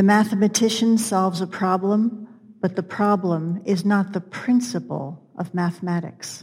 The 0.00 0.04
mathematician 0.04 0.96
solves 0.96 1.42
a 1.42 1.46
problem, 1.46 2.26
but 2.62 2.74
the 2.74 2.82
problem 2.82 3.60
is 3.66 3.84
not 3.84 4.14
the 4.14 4.22
principle 4.22 5.22
of 5.36 5.52
mathematics. 5.52 6.42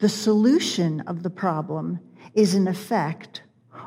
The 0.00 0.10
solution 0.10 1.00
of 1.06 1.22
the 1.22 1.30
problem 1.30 2.00
is 2.34 2.54
an 2.54 2.68
effect 2.68 3.40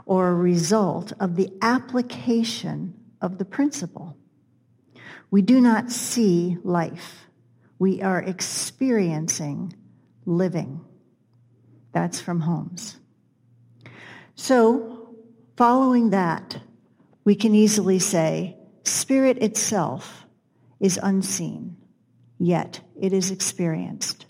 or 0.08 0.30
a 0.30 0.34
result 0.34 1.14
of 1.20 1.36
the 1.36 1.52
application 1.62 2.96
of 3.22 3.38
the 3.38 3.46
principle. 3.46 4.18
We 5.30 5.44
do 5.44 5.62
not 5.62 5.92
see 5.92 6.58
life. 6.64 7.28
We 7.78 8.02
are 8.02 8.24
experiencing 8.24 9.76
living. 10.26 10.82
That's 11.92 12.20
from 12.20 12.40
Holmes. 12.40 12.98
So, 14.34 15.14
following 15.58 16.10
that, 16.10 16.60
we 17.24 17.36
can 17.36 17.54
easily 17.54 18.00
say 18.00 18.58
spirit 18.84 19.38
itself 19.40 20.26
is 20.80 21.00
unseen, 21.02 21.78
yet 22.38 22.82
it 23.00 23.14
is 23.14 23.32
experienced. 23.32 24.26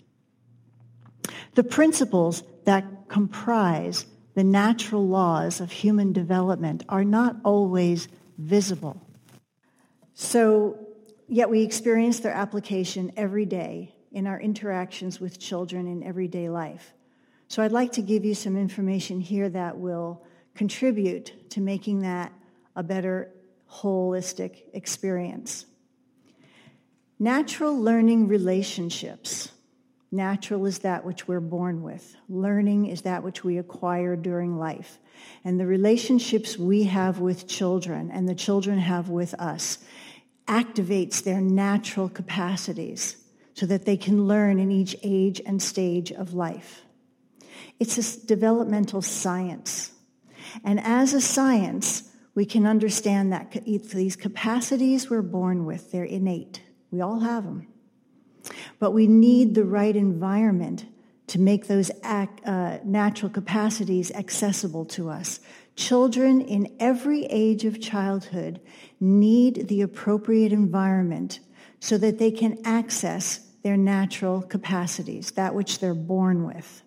The 1.54 1.64
principles 1.64 2.42
that 2.64 3.08
comprise 3.08 4.06
the 4.34 4.44
natural 4.44 5.06
laws 5.06 5.60
of 5.60 5.70
human 5.70 6.12
development 6.12 6.82
are 6.88 7.04
not 7.04 7.36
always 7.44 8.08
visible. 8.38 9.00
So, 10.14 10.78
yet 11.28 11.50
we 11.50 11.62
experience 11.62 12.20
their 12.20 12.32
application 12.32 13.12
every 13.16 13.46
day 13.46 13.94
in 14.12 14.26
our 14.26 14.40
interactions 14.40 15.20
with 15.20 15.38
children 15.38 15.86
in 15.86 16.02
everyday 16.02 16.48
life. 16.48 16.94
So, 17.48 17.62
I'd 17.62 17.72
like 17.72 17.92
to 17.92 18.02
give 18.02 18.24
you 18.24 18.34
some 18.34 18.56
information 18.56 19.20
here 19.20 19.48
that 19.48 19.78
will 19.78 20.24
contribute 20.54 21.50
to 21.50 21.60
making 21.60 22.00
that 22.00 22.32
a 22.76 22.82
better 22.82 23.30
holistic 23.82 24.62
experience. 24.72 25.66
Natural 27.18 27.78
learning 27.78 28.28
relationships 28.28 29.50
Natural 30.14 30.64
is 30.66 30.78
that 30.78 31.04
which 31.04 31.26
we're 31.26 31.40
born 31.40 31.82
with. 31.82 32.14
Learning 32.28 32.86
is 32.86 33.02
that 33.02 33.24
which 33.24 33.42
we 33.42 33.58
acquire 33.58 34.14
during 34.14 34.56
life. 34.56 35.00
And 35.44 35.58
the 35.58 35.66
relationships 35.66 36.56
we 36.56 36.84
have 36.84 37.18
with 37.18 37.48
children 37.48 38.12
and 38.12 38.28
the 38.28 38.34
children 38.36 38.78
have 38.78 39.08
with 39.08 39.34
us 39.34 39.78
activates 40.46 41.24
their 41.24 41.40
natural 41.40 42.08
capacities 42.08 43.16
so 43.54 43.66
that 43.66 43.86
they 43.86 43.96
can 43.96 44.28
learn 44.28 44.60
in 44.60 44.70
each 44.70 44.94
age 45.02 45.42
and 45.44 45.60
stage 45.60 46.12
of 46.12 46.32
life. 46.32 46.82
It's 47.80 47.98
a 47.98 48.26
developmental 48.26 49.02
science. 49.02 49.90
And 50.62 50.78
as 50.78 51.12
a 51.12 51.20
science, 51.20 52.08
we 52.34 52.44
can 52.44 52.66
understand 52.66 53.32
that 53.32 53.52
these 53.64 54.16
capacities 54.16 55.08
we're 55.08 55.22
born 55.22 55.64
with, 55.64 55.92
they're 55.92 56.04
innate. 56.04 56.60
We 56.90 57.00
all 57.00 57.20
have 57.20 57.44
them. 57.44 57.68
But 58.78 58.90
we 58.90 59.06
need 59.06 59.54
the 59.54 59.64
right 59.64 59.94
environment 59.94 60.86
to 61.28 61.40
make 61.40 61.66
those 61.66 61.90
uh, 62.02 62.78
natural 62.84 63.30
capacities 63.30 64.10
accessible 64.12 64.84
to 64.84 65.08
us. 65.08 65.40
Children 65.76 66.40
in 66.40 66.76
every 66.78 67.24
age 67.26 67.64
of 67.64 67.80
childhood 67.80 68.60
need 69.00 69.68
the 69.68 69.80
appropriate 69.80 70.52
environment 70.52 71.40
so 71.80 71.98
that 71.98 72.18
they 72.18 72.30
can 72.30 72.58
access 72.64 73.38
their 73.62 73.76
natural 73.76 74.42
capacities, 74.42 75.32
that 75.32 75.54
which 75.54 75.78
they're 75.78 75.94
born 75.94 76.44
with. 76.44 76.83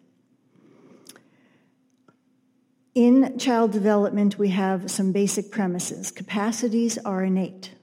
In 2.98 3.38
child 3.38 3.74
development, 3.74 4.40
we 4.40 4.50
have 4.50 4.90
some 4.90 5.12
basic 5.12 5.52
premises. 5.52 6.10
Capacities 6.10 6.98
are 6.98 7.24
innate, 7.24 7.76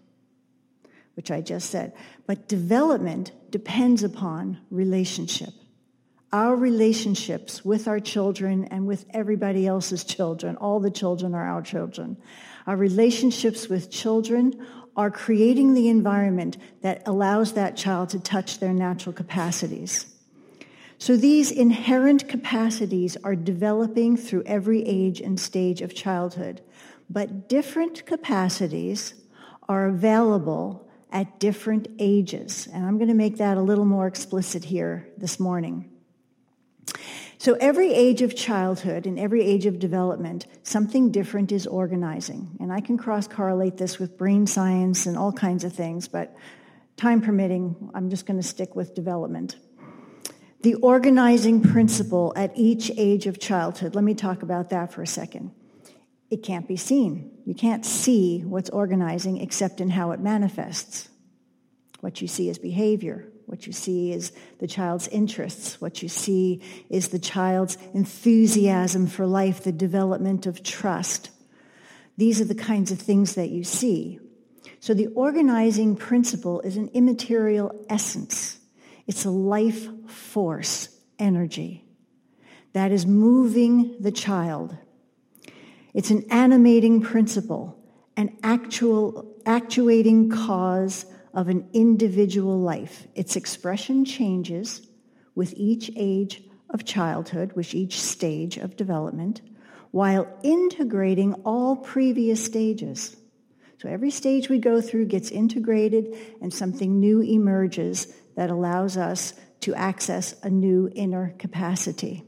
which 1.15 1.31
I 1.31 1.41
just 1.41 1.71
said. 1.71 1.93
But 2.27 2.49
development 2.49 3.31
depends 3.49 4.03
upon 4.03 4.59
relationship. 4.73 5.51
Our 6.33 6.57
relationships 6.57 7.65
with 7.65 7.87
our 7.87 8.01
children 8.01 8.65
and 8.65 8.89
with 8.89 9.07
everybody 9.11 9.69
else's 9.69 10.03
children, 10.03 10.57
all 10.57 10.81
the 10.81 10.91
children 10.91 11.33
are 11.33 11.47
our 11.47 11.63
children. 11.63 12.17
Our 12.67 12.77
relationships 12.77 13.69
with 13.69 13.93
children 13.93 14.67
are 14.97 15.13
creating 15.13 15.75
the 15.75 15.91
environment 15.91 16.57
that 16.83 17.07
allows 17.07 17.53
that 17.53 17.77
child 17.77 18.09
to 18.09 18.19
touch 18.19 18.59
their 18.59 18.75
natural 18.75 19.13
capacities. 19.13 20.07
So 20.99 21.17
these 21.17 21.51
inherent 21.51 22.29
capacities 22.29 23.17
are 23.25 23.35
developing 23.35 24.17
through 24.17 24.45
every 24.47 24.83
age 24.85 25.21
and 25.21 25.39
stage 25.39 25.83
of 25.83 25.95
childhood. 25.95 26.61
But 27.11 27.49
different 27.49 28.07
capacities 28.07 29.15
are 29.69 29.87
available 29.87 30.89
at 31.13 31.39
different 31.39 31.89
ages. 31.99 32.69
And 32.73 32.85
I'm 32.85 32.99
going 32.99 33.09
to 33.09 33.15
make 33.15 33.37
that 33.39 33.57
a 33.57 33.63
little 33.63 33.85
more 33.85 34.07
explicit 34.07 34.65
here 34.65 35.09
this 35.17 35.39
morning. 35.39 35.91
So, 37.39 37.55
every 37.61 37.93
age 37.93 38.23
of 38.23 38.35
childhood 38.35 39.07
and 39.07 39.19
every 39.19 39.45
age 39.45 39.67
of 39.67 39.79
development, 39.79 40.47
something 40.63 41.11
different 41.11 41.53
is 41.53 41.67
organizing. 41.67 42.57
And 42.59 42.73
I 42.73 42.81
can 42.81 42.97
cross 42.97 43.29
correlate 43.29 43.77
this 43.77 43.99
with 43.99 44.17
brain 44.17 44.47
science 44.47 45.05
and 45.05 45.17
all 45.17 45.33
kinds 45.33 45.63
of 45.63 45.73
things, 45.73 46.09
but 46.09 46.35
time 46.97 47.21
permitting, 47.21 47.91
I'm 47.95 48.09
just 48.09 48.25
going 48.25 48.41
to 48.41 48.47
stick 48.47 48.75
with 48.75 48.95
development. 48.95 49.57
The 50.65 50.77
organizing 50.77 51.61
principle 51.61 52.33
at 52.35 52.51
each 52.57 52.91
age 52.97 53.27
of 53.27 53.39
childhood, 53.39 53.95
let 53.95 54.03
me 54.03 54.15
talk 54.15 54.43
about 54.43 54.71
that 54.71 54.95
for 54.95 55.03
a 55.03 55.07
second. 55.07 55.51
It 56.31 56.43
can't 56.43 56.67
be 56.67 56.79
seen. 56.79 57.33
You 57.45 57.55
can't 57.55 57.85
see 57.85 58.41
what's 58.41 58.71
organizing 58.71 59.43
except 59.43 59.83
in 59.83 59.91
how 59.91 60.13
it 60.13 60.21
manifests. 60.21 61.11
What 62.01 62.23
you 62.23 62.29
see 62.29 62.49
is 62.49 62.57
behavior. 62.57 63.31
What 63.45 63.67
you 63.67 63.75
see 63.75 64.11
is 64.13 64.33
the 64.59 64.67
child's 64.67 65.07
interests. 65.09 65.83
What 65.83 66.03
you 66.03 66.09
see 66.09 66.63
is 66.89 67.09
the 67.09 67.19
child's 67.19 67.77
enthusiasm 67.93 69.07
for 69.07 69.27
life, 69.27 69.65
the 69.65 69.71
development 69.71 70.47
of 70.47 70.63
trust. 70.63 71.29
These 72.17 72.41
are 72.41 72.47
the 72.47 72.55
kinds 72.55 72.91
of 72.91 72.99
things 72.99 73.35
that 73.35 73.51
you 73.51 73.65
see. 73.65 74.19
So 74.81 74.95
the 74.95 75.09
organizing 75.09 75.95
principle 75.95 76.63
is 76.63 76.79
an 76.79 76.89
immaterial 76.95 77.85
essence. 77.91 78.61
It's 79.07 79.25
a 79.25 79.31
life 79.31 79.89
force 80.09 80.89
energy 81.19 81.85
that 82.73 82.91
is 82.91 83.07
moving 83.07 83.97
the 84.01 84.13
child 84.13 84.77
it's 85.95 86.11
an 86.11 86.25
animating 86.29 87.01
principle, 87.01 87.79
an 88.17 88.37
actual 88.43 89.33
actuating 89.47 90.29
cause 90.29 91.07
of 91.33 91.49
an 91.49 91.69
individual 91.73 92.59
life. 92.59 93.07
Its 93.15 93.37
expression 93.37 94.05
changes 94.05 94.89
with 95.37 95.55
each 95.57 95.91
age 95.97 96.43
of 96.71 96.85
childhood, 96.85 97.53
with 97.53 97.75
each 97.75 98.01
stage 98.01 98.57
of 98.57 98.77
development, 98.77 99.41
while 99.93 100.27
integrating 100.43 101.35
all 101.45 101.77
previous 101.77 102.45
stages. 102.45 103.17
So 103.79 103.89
every 103.89 104.11
stage 104.11 104.49
we 104.49 104.59
go 104.59 104.81
through 104.81 105.07
gets 105.07 105.31
integrated 105.31 106.17
and 106.43 106.53
something 106.53 106.99
new 106.99 107.21
emerges 107.21 108.13
that 108.37 108.51
allows 108.51 108.97
us 108.97 109.35
to 109.61 109.75
access 109.75 110.35
a 110.43 110.51
new 110.51 110.91
inner 110.95 111.35
capacity. 111.39 112.25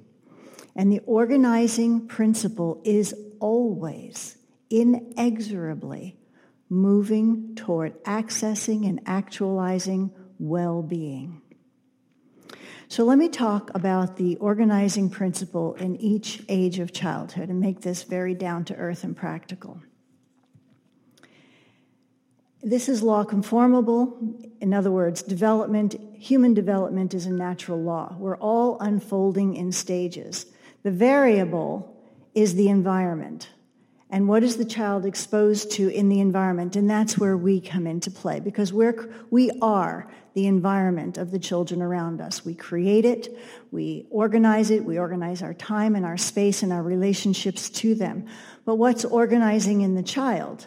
And 0.74 0.92
the 0.92 1.00
organizing 1.00 2.06
principle 2.06 2.80
is 2.84 3.14
always, 3.40 4.36
inexorably 4.70 6.18
moving 6.68 7.54
toward 7.54 8.02
accessing 8.04 8.88
and 8.88 9.00
actualizing 9.06 10.10
well 10.38 10.82
being. 10.82 11.40
So, 12.88 13.04
let 13.04 13.18
me 13.18 13.28
talk 13.28 13.70
about 13.74 14.16
the 14.16 14.36
organizing 14.36 15.10
principle 15.10 15.74
in 15.74 15.96
each 15.96 16.42
age 16.48 16.78
of 16.78 16.92
childhood 16.92 17.48
and 17.48 17.60
make 17.60 17.80
this 17.80 18.04
very 18.04 18.34
down 18.34 18.64
to 18.66 18.76
earth 18.76 19.02
and 19.02 19.16
practical. 19.16 19.80
This 22.66 22.88
is 22.88 23.00
law 23.00 23.22
conformable. 23.22 24.18
In 24.60 24.74
other 24.74 24.90
words, 24.90 25.22
development, 25.22 25.94
human 26.14 26.52
development 26.52 27.14
is 27.14 27.24
a 27.24 27.30
natural 27.30 27.80
law. 27.80 28.16
We're 28.18 28.38
all 28.38 28.76
unfolding 28.80 29.54
in 29.54 29.70
stages. 29.70 30.46
The 30.82 30.90
variable 30.90 31.96
is 32.34 32.56
the 32.56 32.68
environment. 32.68 33.50
And 34.10 34.26
what 34.26 34.42
is 34.42 34.56
the 34.56 34.64
child 34.64 35.06
exposed 35.06 35.70
to 35.72 35.88
in 35.90 36.08
the 36.08 36.18
environment? 36.18 36.74
And 36.74 36.90
that's 36.90 37.16
where 37.16 37.36
we 37.36 37.60
come 37.60 37.86
into 37.86 38.10
play 38.10 38.40
because 38.40 38.72
we're, 38.72 39.14
we 39.30 39.52
are 39.62 40.10
the 40.34 40.48
environment 40.48 41.18
of 41.18 41.30
the 41.30 41.38
children 41.38 41.80
around 41.80 42.20
us. 42.20 42.44
We 42.44 42.56
create 42.56 43.04
it, 43.04 43.28
we 43.70 44.08
organize 44.10 44.72
it, 44.72 44.84
we 44.84 44.98
organize 44.98 45.40
our 45.40 45.54
time 45.54 45.94
and 45.94 46.04
our 46.04 46.16
space 46.16 46.64
and 46.64 46.72
our 46.72 46.82
relationships 46.82 47.70
to 47.70 47.94
them. 47.94 48.26
But 48.64 48.74
what's 48.74 49.04
organizing 49.04 49.82
in 49.82 49.94
the 49.94 50.02
child? 50.02 50.66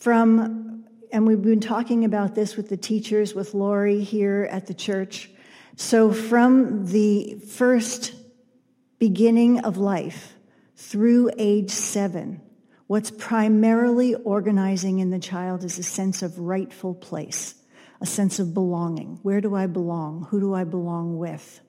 From 0.00 0.86
and 1.12 1.26
we've 1.26 1.42
been 1.42 1.60
talking 1.60 2.06
about 2.06 2.34
this 2.34 2.56
with 2.56 2.70
the 2.70 2.76
teachers, 2.78 3.34
with 3.34 3.52
Lori 3.52 4.02
here 4.02 4.48
at 4.50 4.66
the 4.66 4.72
church. 4.72 5.28
So 5.76 6.10
from 6.10 6.86
the 6.86 7.34
first 7.34 8.14
beginning 8.98 9.60
of 9.60 9.76
life 9.76 10.32
through 10.74 11.32
age 11.36 11.70
seven, 11.70 12.40
what's 12.86 13.10
primarily 13.10 14.14
organizing 14.14 15.00
in 15.00 15.10
the 15.10 15.18
child 15.18 15.64
is 15.64 15.78
a 15.78 15.82
sense 15.82 16.22
of 16.22 16.38
rightful 16.38 16.94
place, 16.94 17.54
a 18.00 18.06
sense 18.06 18.38
of 18.38 18.54
belonging. 18.54 19.18
Where 19.22 19.42
do 19.42 19.54
I 19.54 19.66
belong? 19.66 20.28
Who 20.30 20.40
do 20.40 20.54
I 20.54 20.64
belong 20.64 21.18
with? 21.18 21.60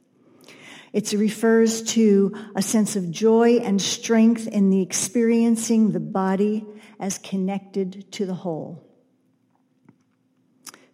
It 0.94 1.12
refers 1.12 1.84
to 1.94 2.34
a 2.56 2.62
sense 2.62 2.96
of 2.96 3.12
joy 3.12 3.58
and 3.58 3.82
strength 3.82 4.48
in 4.48 4.70
the 4.70 4.82
experiencing 4.82 5.92
the 5.92 6.00
body 6.00 6.66
as 7.01 7.17
connected 7.17 8.10
to 8.12 8.25
the 8.27 8.36
whole, 8.36 8.88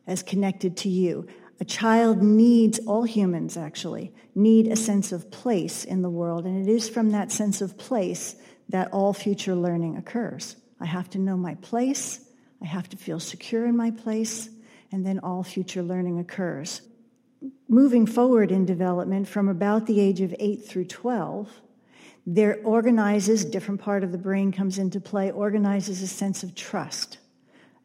as 0.07 0.23
connected 0.23 0.77
to 0.77 0.89
you. 0.89 1.27
A 1.59 1.65
child 1.65 2.23
needs, 2.23 2.79
all 2.79 3.03
humans 3.03 3.57
actually, 3.57 4.13
need 4.33 4.67
a 4.67 4.75
sense 4.77 5.11
of 5.11 5.29
place 5.29 5.83
in 5.83 6.01
the 6.01 6.09
world, 6.09 6.45
and 6.45 6.67
it 6.67 6.71
is 6.71 6.87
from 6.87 7.09
that 7.09 7.31
sense 7.31 7.61
of 7.61 7.77
place 7.77 8.35
that 8.69 8.91
all 8.93 9.13
future 9.13 9.55
learning 9.55 9.97
occurs. 9.97 10.55
I 10.79 10.85
have 10.85 11.09
to 11.11 11.19
know 11.19 11.35
my 11.35 11.55
place, 11.55 12.21
I 12.61 12.65
have 12.65 12.87
to 12.89 12.97
feel 12.97 13.19
secure 13.19 13.65
in 13.65 13.75
my 13.75 13.91
place, 13.91 14.49
and 14.91 15.05
then 15.05 15.19
all 15.19 15.43
future 15.43 15.83
learning 15.83 16.19
occurs. 16.19 16.81
Moving 17.67 18.05
forward 18.05 18.49
in 18.51 18.65
development 18.65 19.27
from 19.27 19.49
about 19.49 19.87
the 19.87 19.99
age 19.99 20.21
of 20.21 20.33
8 20.39 20.63
through 20.65 20.85
12, 20.85 21.49
there 22.27 22.60
organizes, 22.63 23.43
different 23.43 23.81
part 23.81 24.03
of 24.03 24.12
the 24.12 24.17
brain 24.19 24.51
comes 24.51 24.77
into 24.77 25.00
play, 25.00 25.31
organizes 25.31 26.03
a 26.03 26.07
sense 26.07 26.43
of 26.43 26.53
trust 26.53 27.17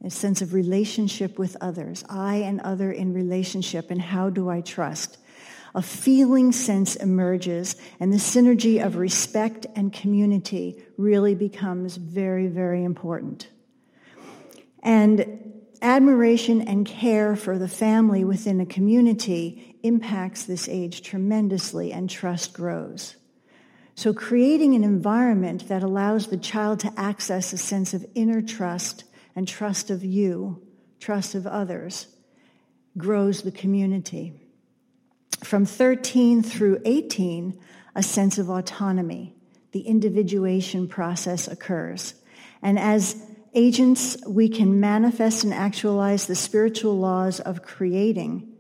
a 0.05 0.11
sense 0.11 0.43
of 0.43 0.53
relationship 0.53 1.39
with 1.39 1.57
others, 1.61 2.05
I 2.09 2.37
and 2.37 2.61
other 2.63 2.91
in 2.91 3.13
relationship, 3.13 3.91
and 3.91 4.03
how 4.03 4.31
do 4.31 4.49
I 4.49 4.61
trust? 4.61 5.19
A 5.75 5.83
feeling 5.83 6.53
sense 6.53 6.97
emerges, 6.97 7.77
and 8.01 8.13
the 8.13 8.19
synergy 8.19 8.85
of 8.85 8.97
respect 8.97 9.67
and 9.77 9.93
community 9.93 10.83
really 10.99 11.35
becomes 11.35 11.97
very, 11.97 12.49
very 12.49 12.85
important. 12.85 13.49
And 14.83 15.63
admiration 15.81 16.63
and 16.63 16.85
care 16.85 17.37
for 17.37 17.59
the 17.59 17.69
family 17.69 18.25
within 18.25 18.61
a 18.61 18.67
community 18.67 19.79
impacts 19.83 20.45
this 20.45 20.69
age 20.69 21.03
tremendously, 21.03 21.93
and 21.93 22.11
trust 22.11 22.53
grows. 22.53 23.17
So, 23.95 24.15
creating 24.15 24.75
an 24.75 24.85
environment 24.85 25.69
that 25.69 25.83
allows 25.83 26.29
the 26.29 26.39
child 26.39 26.81
to 26.81 26.93
access 26.97 27.53
a 27.53 27.59
sense 27.59 27.93
of 27.93 28.07
inner 28.15 28.41
trust 28.41 29.05
and 29.37 29.47
trust 29.47 29.91
of 29.91 30.05
you, 30.05 30.63
trust 30.99 31.35
of 31.35 31.47
others, 31.47 32.07
grows 32.97 33.43
the 33.43 33.53
community. 33.53 34.33
From 35.45 35.67
13 35.67 36.43
through 36.43 36.81
18, 36.85 37.59
a 37.95 38.03
sense 38.03 38.39
of 38.39 38.49
autonomy. 38.49 39.35
The 39.73 39.81
individuation 39.81 40.89
process 40.89 41.49
occurs. 41.49 42.15
And 42.63 42.79
as 42.79 43.21
agents, 43.55 44.17
we 44.27 44.49
can 44.49 44.81
manifest 44.81 45.45
and 45.45 45.53
actualize 45.53 46.27
the 46.27 46.35
spiritual 46.35 46.99
laws 46.99 47.41
of 47.41 47.63
creating. 47.63 48.52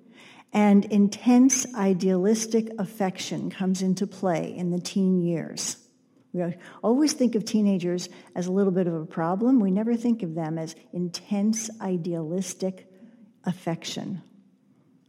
And 0.53 0.85
intense 0.87 1.67
idealistic 1.75 2.69
affection 2.79 3.51
comes 3.51 3.81
into 3.83 4.07
play 4.07 4.55
in 4.55 4.71
the 4.71 4.81
teen 4.81 5.21
years. 5.21 5.77
We 6.33 6.55
always 6.83 7.13
think 7.13 7.35
of 7.35 7.45
teenagers 7.45 8.09
as 8.35 8.47
a 8.47 8.53
little 8.53 8.73
bit 8.73 8.87
of 8.87 8.95
a 8.95 9.05
problem. 9.05 9.61
We 9.61 9.71
never 9.71 9.97
think 9.97 10.23
of 10.23 10.35
them 10.35 10.59
as 10.59 10.75
intense, 10.93 11.71
idealistic 11.81 12.87
affection 13.45 14.23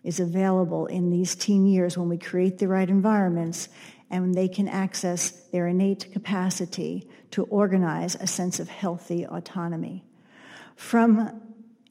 is 0.03 0.19
available 0.19 0.85
in 0.87 1.09
these 1.09 1.35
teen 1.35 1.65
years 1.65 1.97
when 1.97 2.09
we 2.09 2.17
create 2.17 2.57
the 2.57 2.67
right 2.67 2.89
environments 2.89 3.69
and 4.09 4.33
they 4.33 4.47
can 4.47 4.67
access 4.67 5.31
their 5.51 5.67
innate 5.67 6.11
capacity 6.11 7.09
to 7.31 7.43
organize 7.45 8.15
a 8.15 8.27
sense 8.27 8.59
of 8.59 8.69
healthy 8.69 9.25
autonomy. 9.25 10.05
From 10.75 11.41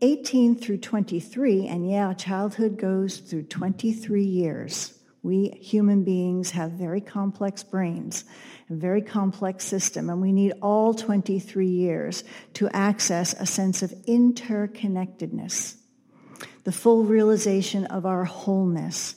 18 0.03 0.57
through 0.57 0.79
23, 0.79 1.67
and 1.69 1.91
yeah, 1.91 2.13
childhood 2.13 2.77
goes 2.77 3.19
through 3.19 3.45
23 3.45 4.25
years. 4.25 4.99
We 5.23 5.51
human 5.61 6.03
beings 6.05 6.51
have 6.51 6.73
very 6.73 7.01
complex 7.01 7.63
brains 7.63 8.25
a 8.73 8.75
very 8.75 9.03
complex 9.03 9.65
system, 9.65 10.09
and 10.09 10.21
we 10.21 10.33
need 10.33 10.55
all 10.63 10.95
23 10.95 11.69
years 11.69 12.25
to 12.55 12.69
access 12.71 13.35
a 13.35 13.47
sense 13.47 13.83
of 13.83 13.91
interconnectedness, 14.09 15.77
the 16.65 16.73
full 16.73 17.05
realization 17.05 17.85
of 17.87 18.07
our 18.07 18.25
wholeness, 18.25 19.17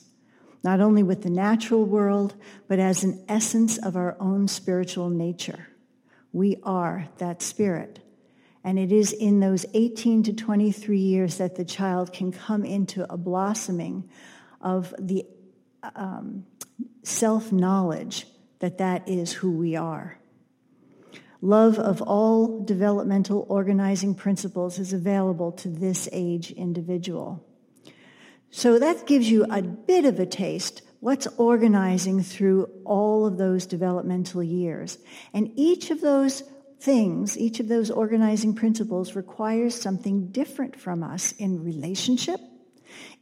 not 0.62 0.80
only 0.80 1.02
with 1.02 1.22
the 1.22 1.30
natural 1.30 1.84
world, 1.84 2.34
but 2.68 2.78
as 2.78 3.02
an 3.02 3.24
essence 3.28 3.78
of 3.78 3.96
our 3.96 4.16
own 4.20 4.46
spiritual 4.46 5.08
nature. 5.08 5.68
We 6.32 6.60
are 6.62 7.08
that 7.18 7.40
spirit. 7.40 8.00
And 8.66 8.80
it 8.80 8.90
is 8.90 9.12
in 9.12 9.38
those 9.38 9.64
18 9.74 10.24
to 10.24 10.32
23 10.32 10.98
years 10.98 11.38
that 11.38 11.54
the 11.54 11.64
child 11.64 12.12
can 12.12 12.32
come 12.32 12.64
into 12.64 13.06
a 13.10 13.16
blossoming 13.16 14.10
of 14.60 14.92
the 14.98 15.24
um, 15.94 16.44
self 17.04 17.52
knowledge 17.52 18.26
that 18.58 18.78
that 18.78 19.08
is 19.08 19.32
who 19.32 19.52
we 19.52 19.76
are. 19.76 20.18
Love 21.40 21.78
of 21.78 22.02
all 22.02 22.64
developmental 22.64 23.46
organizing 23.48 24.16
principles 24.16 24.80
is 24.80 24.92
available 24.92 25.52
to 25.52 25.68
this 25.68 26.08
age 26.10 26.50
individual. 26.50 27.46
So 28.50 28.80
that 28.80 29.06
gives 29.06 29.30
you 29.30 29.44
a 29.44 29.62
bit 29.62 30.04
of 30.04 30.18
a 30.18 30.26
taste 30.26 30.82
what's 30.98 31.28
organizing 31.36 32.20
through 32.20 32.68
all 32.84 33.26
of 33.26 33.38
those 33.38 33.64
developmental 33.64 34.42
years. 34.42 34.98
And 35.32 35.52
each 35.54 35.92
of 35.92 36.00
those 36.00 36.42
things, 36.78 37.38
each 37.38 37.60
of 37.60 37.68
those 37.68 37.90
organizing 37.90 38.54
principles 38.54 39.16
requires 39.16 39.74
something 39.74 40.28
different 40.28 40.78
from 40.78 41.02
us 41.02 41.32
in 41.32 41.64
relationship, 41.64 42.40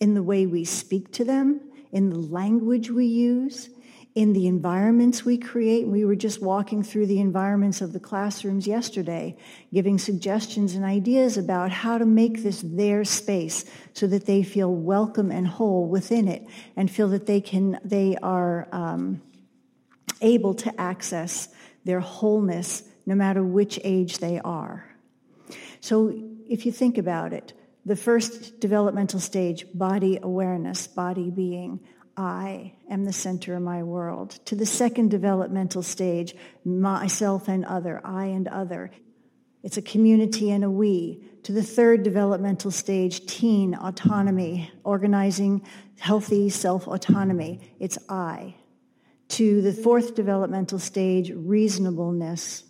in 0.01 0.15
the 0.15 0.23
way 0.23 0.47
we 0.47 0.65
speak 0.65 1.13
to 1.13 1.25
them, 1.25 1.61
in 1.93 2.11
the 2.11 2.19
language 2.19 2.91
we 2.91 3.07
use, 3.07 3.71
in 4.15 4.33
the 4.33 4.47
environments 4.47 5.25
we 5.25 5.37
create. 5.37 5.87
We 5.87 6.05
were 6.05 6.15
just 6.15 6.41
walking 6.41 6.83
through 6.83 7.07
the 7.07 7.21
environments 7.21 7.81
of 7.81 7.93
the 7.93 8.01
classrooms 8.01 8.67
yesterday, 8.67 9.37
giving 9.73 9.99
suggestions 9.99 10.75
and 10.75 10.85
ideas 10.85 11.37
about 11.37 11.71
how 11.71 11.99
to 11.99 12.07
make 12.07 12.43
this 12.43 12.63
their 12.65 13.05
space 13.05 13.65
so 13.93 14.07
that 14.07 14.27
they 14.27 14.43
feel 14.43 14.73
welcome 14.73 15.31
and 15.31 15.47
whole 15.47 15.89
within 15.89 16.29
it 16.29 16.47
and 16.77 16.91
feel 16.91 17.09
that 17.09 17.27
they 17.27 17.41
can, 17.41 17.79
they 17.85 18.17
are 18.23 18.69
um, 18.71 19.21
able 20.21 20.55
to 20.55 20.81
access 20.81 21.49
their 21.85 22.01
wholeness 22.01 22.85
no 23.07 23.15
matter 23.15 23.43
which 23.43 23.79
age 23.85 24.19
they 24.19 24.41
are. 24.41 24.87
So 25.81 26.13
if 26.49 26.67
you 26.67 26.73
think 26.73 26.99
about 26.99 27.33
it, 27.33 27.53
the 27.87 27.97
first 27.97 28.61
developmental 28.61 29.21
stage, 29.21 29.67
body 29.75 30.19
awareness, 30.23 30.87
body 30.87 31.31
being, 31.31 31.81
I 32.17 32.75
am 32.89 33.05
the 33.05 33.13
center 33.13 33.57
of 33.57 33.63
my 33.63 33.83
world. 33.83 34.31
To 34.47 34.55
the 34.55 34.67
second 34.67 35.11
developmental 35.11 35.83
stage, 35.83 36.35
myself 36.65 37.49
and 37.49 37.65
other, 37.65 38.01
I 38.05 38.27
and 38.27 38.49
other. 38.49 38.91
It's 39.63 39.77
a 39.77 39.83
community 39.83 40.51
and 40.51 40.65
a 40.65 40.71
we. 40.71 41.25
To 41.43 41.53
the 41.53 41.63
third 41.63 42.03
developmental 42.03 42.71
stage, 42.71 43.27
teen 43.27 43.75
autonomy, 43.75 44.71
organizing 44.85 45.67
healthy 45.99 46.49
self 46.51 46.87
autonomy. 46.87 47.61
It's 47.81 47.99
I. 48.09 48.55
To 49.31 49.61
the 49.61 49.73
fourth 49.73 50.15
developmental 50.15 50.79
stage, 50.79 51.33
reasonableness, 51.35 52.65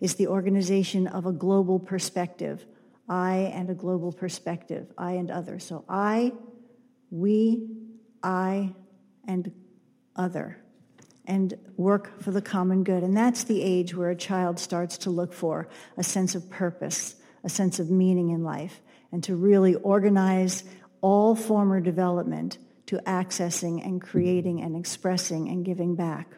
is 0.00 0.14
the 0.14 0.28
organization 0.28 1.06
of 1.06 1.26
a 1.26 1.32
global 1.32 1.78
perspective. 1.78 2.64
I 3.08 3.50
and 3.54 3.70
a 3.70 3.74
global 3.74 4.12
perspective, 4.12 4.86
I 4.98 5.12
and 5.12 5.30
other. 5.30 5.58
So 5.58 5.84
I, 5.88 6.32
we, 7.10 7.66
I, 8.22 8.74
and 9.26 9.52
other, 10.14 10.58
and 11.26 11.54
work 11.76 12.20
for 12.20 12.30
the 12.30 12.42
common 12.42 12.84
good. 12.84 13.02
And 13.02 13.16
that's 13.16 13.44
the 13.44 13.62
age 13.62 13.94
where 13.94 14.10
a 14.10 14.16
child 14.16 14.58
starts 14.58 14.98
to 14.98 15.10
look 15.10 15.32
for 15.32 15.68
a 15.96 16.02
sense 16.02 16.34
of 16.34 16.50
purpose, 16.50 17.16
a 17.44 17.48
sense 17.48 17.78
of 17.78 17.90
meaning 17.90 18.30
in 18.30 18.42
life, 18.42 18.80
and 19.12 19.22
to 19.24 19.36
really 19.36 19.74
organize 19.74 20.64
all 21.00 21.34
former 21.34 21.80
development 21.80 22.58
to 22.86 22.96
accessing 23.06 23.84
and 23.84 24.00
creating 24.02 24.62
and 24.62 24.76
expressing 24.76 25.48
and 25.48 25.64
giving 25.64 25.94
back. 25.94 26.28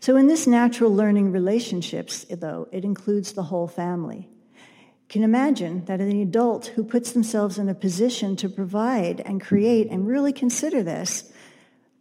So, 0.00 0.16
in 0.16 0.26
this 0.26 0.46
natural 0.46 0.94
learning 0.94 1.32
relationships, 1.32 2.24
though, 2.30 2.68
it 2.72 2.84
includes 2.84 3.32
the 3.32 3.44
whole 3.44 3.68
family 3.68 4.28
can 5.10 5.24
imagine 5.24 5.84
that 5.86 6.00
an 6.00 6.22
adult 6.22 6.66
who 6.66 6.84
puts 6.84 7.12
themselves 7.12 7.58
in 7.58 7.68
a 7.68 7.74
position 7.74 8.36
to 8.36 8.48
provide 8.48 9.20
and 9.20 9.40
create 9.40 9.88
and 9.90 10.06
really 10.06 10.32
consider 10.32 10.84
this, 10.84 11.30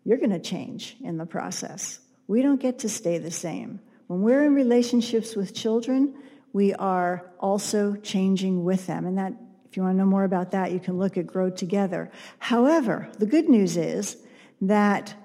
you're 0.05 0.19
going 0.19 0.29
to 0.29 0.39
change 0.39 0.95
in 1.01 1.17
the 1.17 1.25
process. 1.25 1.99
We 2.27 2.43
don't 2.43 2.61
get 2.61 2.79
to 2.79 2.89
stay 2.89 3.17
the 3.17 3.31
same. 3.31 3.79
When 4.05 4.21
we're 4.21 4.43
in 4.43 4.53
relationships 4.53 5.35
with 5.35 5.55
children, 5.55 6.13
we 6.53 6.75
are 6.75 7.31
also 7.39 7.95
changing 7.95 8.63
with 8.63 8.85
them. 8.85 9.07
And 9.07 9.17
that 9.17 9.33
If 9.67 9.75
you 9.75 9.83
want 9.83 9.95
to 9.95 9.97
know 9.97 10.05
more 10.05 10.23
about 10.23 10.51
that, 10.51 10.71
you 10.71 10.79
can 10.79 10.99
look 10.99 11.17
at 11.17 11.25
Grow 11.25 11.49
Together. 11.49 12.11
However, 12.37 13.09
the 13.17 13.25
good 13.25 13.49
news 13.49 13.75
is 13.75 14.17
that 14.61 15.15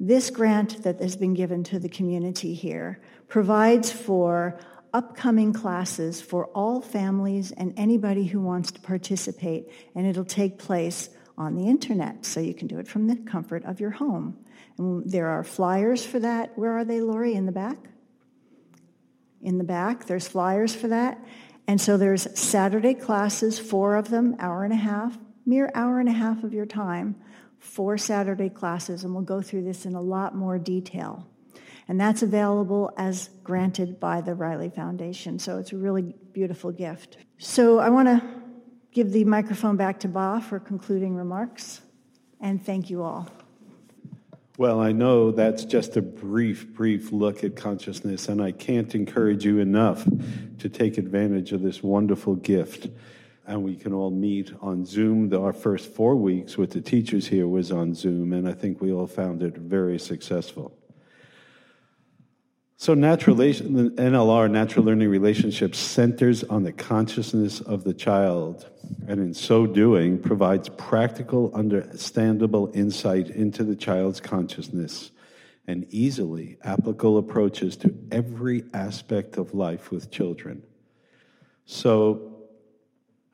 this 0.00 0.30
grant 0.30 0.82
that 0.82 1.00
has 1.00 1.16
been 1.16 1.34
given 1.34 1.64
to 1.64 1.78
the 1.78 1.88
community 1.88 2.54
here 2.54 3.00
provides 3.28 3.90
for 3.90 4.58
upcoming 4.92 5.52
classes 5.52 6.20
for 6.20 6.46
all 6.46 6.80
families 6.80 7.52
and 7.52 7.74
anybody 7.76 8.26
who 8.26 8.40
wants 8.40 8.70
to 8.72 8.80
participate, 8.80 9.68
and 9.94 10.06
it'll 10.06 10.24
take 10.24 10.58
place 10.58 11.10
on 11.36 11.56
the 11.56 11.66
internet, 11.66 12.24
so 12.24 12.38
you 12.38 12.54
can 12.54 12.68
do 12.68 12.78
it 12.78 12.86
from 12.86 13.08
the 13.08 13.16
comfort 13.16 13.64
of 13.64 13.80
your 13.80 13.90
home. 13.90 14.36
And 14.78 15.10
there 15.10 15.28
are 15.28 15.42
flyers 15.42 16.06
for 16.06 16.20
that. 16.20 16.56
Where 16.56 16.78
are 16.78 16.84
they, 16.84 17.00
Lori? 17.00 17.34
In 17.34 17.46
the 17.46 17.52
back? 17.52 17.76
In 19.42 19.58
the 19.58 19.64
back, 19.64 20.06
there's 20.06 20.28
flyers 20.28 20.74
for 20.74 20.88
that. 20.88 21.22
And 21.66 21.80
so 21.80 21.96
there's 21.96 22.38
Saturday 22.38 22.94
classes, 22.94 23.58
four 23.58 23.96
of 23.96 24.10
them, 24.10 24.36
hour 24.38 24.64
and 24.64 24.72
a 24.72 24.76
half, 24.76 25.18
mere 25.44 25.70
hour 25.74 25.98
and 25.98 26.08
a 26.08 26.12
half 26.12 26.44
of 26.44 26.54
your 26.54 26.66
time, 26.66 27.16
four 27.64 27.96
Saturday 27.98 28.50
classes, 28.50 29.04
and 29.04 29.14
we'll 29.14 29.24
go 29.24 29.40
through 29.40 29.64
this 29.64 29.86
in 29.86 29.94
a 29.94 30.00
lot 30.00 30.36
more 30.36 30.58
detail. 30.58 31.26
And 31.88 32.00
that's 32.00 32.22
available 32.22 32.92
as 32.96 33.30
granted 33.42 33.98
by 33.98 34.20
the 34.20 34.34
Riley 34.34 34.70
Foundation. 34.70 35.38
So 35.38 35.58
it's 35.58 35.72
a 35.72 35.76
really 35.76 36.14
beautiful 36.32 36.72
gift. 36.72 37.16
So 37.38 37.78
I 37.78 37.90
want 37.90 38.08
to 38.08 38.22
give 38.92 39.12
the 39.12 39.24
microphone 39.24 39.76
back 39.76 40.00
to 40.00 40.08
Ba 40.08 40.44
for 40.48 40.60
concluding 40.60 41.14
remarks, 41.14 41.80
and 42.40 42.64
thank 42.64 42.90
you 42.90 43.02
all. 43.02 43.28
Well, 44.56 44.80
I 44.80 44.92
know 44.92 45.32
that's 45.32 45.64
just 45.64 45.96
a 45.96 46.02
brief, 46.02 46.72
brief 46.72 47.10
look 47.10 47.42
at 47.42 47.56
consciousness, 47.56 48.28
and 48.28 48.40
I 48.40 48.52
can't 48.52 48.94
encourage 48.94 49.44
you 49.44 49.58
enough 49.58 50.06
to 50.58 50.68
take 50.68 50.96
advantage 50.96 51.50
of 51.52 51.62
this 51.62 51.82
wonderful 51.82 52.36
gift. 52.36 52.88
And 53.46 53.62
we 53.62 53.76
can 53.76 53.92
all 53.92 54.10
meet 54.10 54.52
on 54.60 54.86
Zoom. 54.86 55.32
Our 55.34 55.52
first 55.52 55.92
four 55.92 56.16
weeks 56.16 56.56
with 56.56 56.70
the 56.70 56.80
teachers 56.80 57.26
here 57.26 57.46
was 57.46 57.70
on 57.70 57.94
Zoom, 57.94 58.32
and 58.32 58.48
I 58.48 58.52
think 58.52 58.80
we 58.80 58.90
all 58.90 59.06
found 59.06 59.42
it 59.42 59.56
very 59.56 59.98
successful. 59.98 60.76
So, 62.76 62.92
natural 62.92 63.36
NLR, 63.36 64.50
natural 64.50 64.84
learning 64.84 65.08
relationships, 65.08 65.78
centers 65.78 66.44
on 66.44 66.64
the 66.64 66.72
consciousness 66.72 67.60
of 67.60 67.84
the 67.84 67.94
child, 67.94 68.68
and 69.06 69.20
in 69.20 69.32
so 69.32 69.66
doing, 69.66 70.18
provides 70.18 70.68
practical, 70.68 71.50
understandable 71.54 72.70
insight 72.74 73.30
into 73.30 73.62
the 73.62 73.76
child's 73.76 74.20
consciousness 74.20 75.12
and 75.66 75.86
easily 75.90 76.58
applicable 76.62 77.16
approaches 77.16 77.76
to 77.76 77.96
every 78.10 78.64
aspect 78.74 79.36
of 79.38 79.54
life 79.54 79.90
with 79.90 80.10
children. 80.10 80.62
So, 81.64 82.33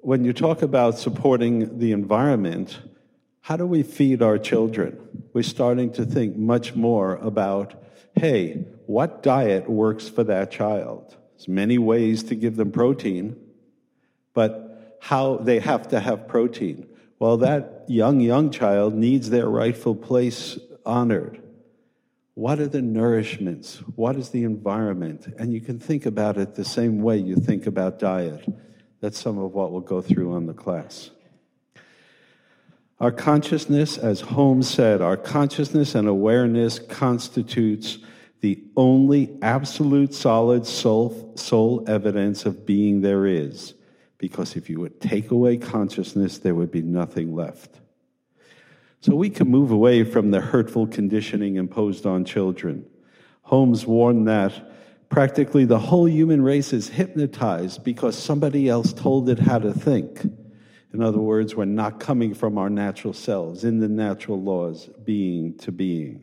when 0.02 0.24
you 0.24 0.32
talk 0.32 0.62
about 0.62 0.98
supporting 0.98 1.78
the 1.78 1.92
environment, 1.92 2.78
how 3.40 3.56
do 3.56 3.66
we 3.66 3.82
feed 3.82 4.22
our 4.22 4.38
children? 4.38 4.98
We're 5.32 5.42
starting 5.42 5.92
to 5.92 6.04
think 6.04 6.36
much 6.36 6.74
more 6.74 7.16
about 7.16 7.74
hey, 8.16 8.66
what 8.86 9.22
diet 9.22 9.70
works 9.70 10.08
for 10.08 10.24
that 10.24 10.50
child? 10.50 11.16
There's 11.32 11.48
many 11.48 11.78
ways 11.78 12.24
to 12.24 12.34
give 12.34 12.56
them 12.56 12.72
protein, 12.72 13.36
but 14.34 14.98
how 15.00 15.36
they 15.36 15.60
have 15.60 15.88
to 15.88 16.00
have 16.00 16.26
protein. 16.28 16.86
Well, 17.18 17.38
that 17.38 17.84
young, 17.86 18.20
young 18.20 18.50
child 18.50 18.94
needs 18.94 19.30
their 19.30 19.48
rightful 19.48 19.94
place 19.94 20.58
honored. 20.84 21.40
What 22.34 22.58
are 22.58 22.68
the 22.68 22.80
nourishments? 22.80 23.76
What 23.96 24.16
is 24.16 24.30
the 24.30 24.42
environment? 24.42 25.32
And 25.38 25.52
you 25.52 25.60
can 25.60 25.78
think 25.78 26.04
about 26.04 26.36
it 26.36 26.56
the 26.56 26.64
same 26.64 27.00
way 27.00 27.16
you 27.16 27.36
think 27.36 27.66
about 27.66 27.98
diet. 27.98 28.44
That's 29.00 29.18
some 29.18 29.38
of 29.38 29.52
what 29.52 29.72
we'll 29.72 29.80
go 29.80 30.00
through 30.00 30.34
on 30.34 30.46
the 30.46 30.54
class. 30.54 31.10
Our 33.00 33.10
consciousness, 33.10 33.96
as 33.96 34.20
Holmes 34.20 34.68
said, 34.68 35.00
our 35.00 35.16
consciousness 35.16 35.94
and 35.94 36.06
awareness 36.06 36.78
constitutes 36.78 37.98
the 38.40 38.62
only 38.76 39.38
absolute 39.40 40.12
solid 40.12 40.66
soul, 40.66 41.32
soul 41.36 41.84
evidence 41.86 42.44
of 42.44 42.66
being 42.66 43.00
there 43.00 43.26
is. 43.26 43.74
Because 44.18 44.54
if 44.54 44.68
you 44.68 44.80
would 44.80 45.00
take 45.00 45.30
away 45.30 45.56
consciousness, 45.56 46.38
there 46.38 46.54
would 46.54 46.70
be 46.70 46.82
nothing 46.82 47.34
left. 47.34 47.80
So 49.00 49.14
we 49.14 49.30
can 49.30 49.48
move 49.48 49.70
away 49.70 50.04
from 50.04 50.30
the 50.30 50.42
hurtful 50.42 50.86
conditioning 50.86 51.56
imposed 51.56 52.04
on 52.04 52.26
children. 52.26 52.84
Holmes 53.42 53.86
warned 53.86 54.28
that 54.28 54.69
practically 55.10 55.64
the 55.64 55.78
whole 55.78 56.08
human 56.08 56.40
race 56.40 56.72
is 56.72 56.88
hypnotized 56.88 57.84
because 57.84 58.16
somebody 58.16 58.68
else 58.68 58.92
told 58.94 59.28
it 59.28 59.40
how 59.40 59.58
to 59.58 59.74
think. 59.74 60.24
In 60.94 61.02
other 61.02 61.18
words, 61.18 61.54
we're 61.54 61.66
not 61.66 62.00
coming 62.00 62.32
from 62.32 62.56
our 62.56 62.70
natural 62.70 63.12
selves, 63.12 63.64
in 63.64 63.80
the 63.80 63.88
natural 63.88 64.40
laws, 64.40 64.88
being 65.04 65.58
to 65.58 65.72
being. 65.72 66.22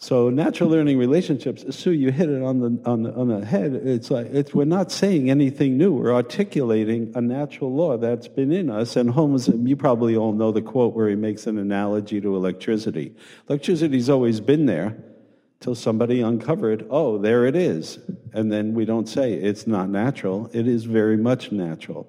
So 0.00 0.30
natural 0.30 0.70
learning 0.70 0.98
relationships, 0.98 1.64
Sue, 1.76 1.90
you 1.90 2.12
hit 2.12 2.30
it 2.30 2.40
on 2.40 2.60
the 2.60 2.88
on 2.88 3.02
the, 3.02 3.12
on 3.14 3.28
the 3.28 3.44
head. 3.44 3.74
It's 3.74 4.12
like 4.12 4.26
it's, 4.26 4.54
we're 4.54 4.64
not 4.64 4.92
saying 4.92 5.28
anything 5.28 5.76
new. 5.76 5.92
We're 5.92 6.14
articulating 6.14 7.10
a 7.16 7.20
natural 7.20 7.74
law 7.74 7.96
that's 7.96 8.28
been 8.28 8.52
in 8.52 8.70
us. 8.70 8.94
And 8.94 9.10
Holmes, 9.10 9.48
you 9.48 9.74
probably 9.74 10.16
all 10.16 10.32
know 10.32 10.52
the 10.52 10.62
quote 10.62 10.94
where 10.94 11.08
he 11.08 11.16
makes 11.16 11.48
an 11.48 11.58
analogy 11.58 12.20
to 12.20 12.36
electricity. 12.36 13.16
Electricity's 13.48 14.08
always 14.08 14.40
been 14.40 14.66
there 14.66 14.96
till 15.60 15.74
somebody 15.74 16.20
uncovered, 16.20 16.86
oh, 16.90 17.18
there 17.18 17.44
it 17.46 17.56
is. 17.56 17.98
And 18.32 18.50
then 18.50 18.74
we 18.74 18.84
don't 18.84 19.08
say 19.08 19.32
it's 19.34 19.66
not 19.66 19.88
natural. 19.88 20.48
It 20.52 20.68
is 20.68 20.84
very 20.84 21.16
much 21.16 21.50
natural. 21.50 22.08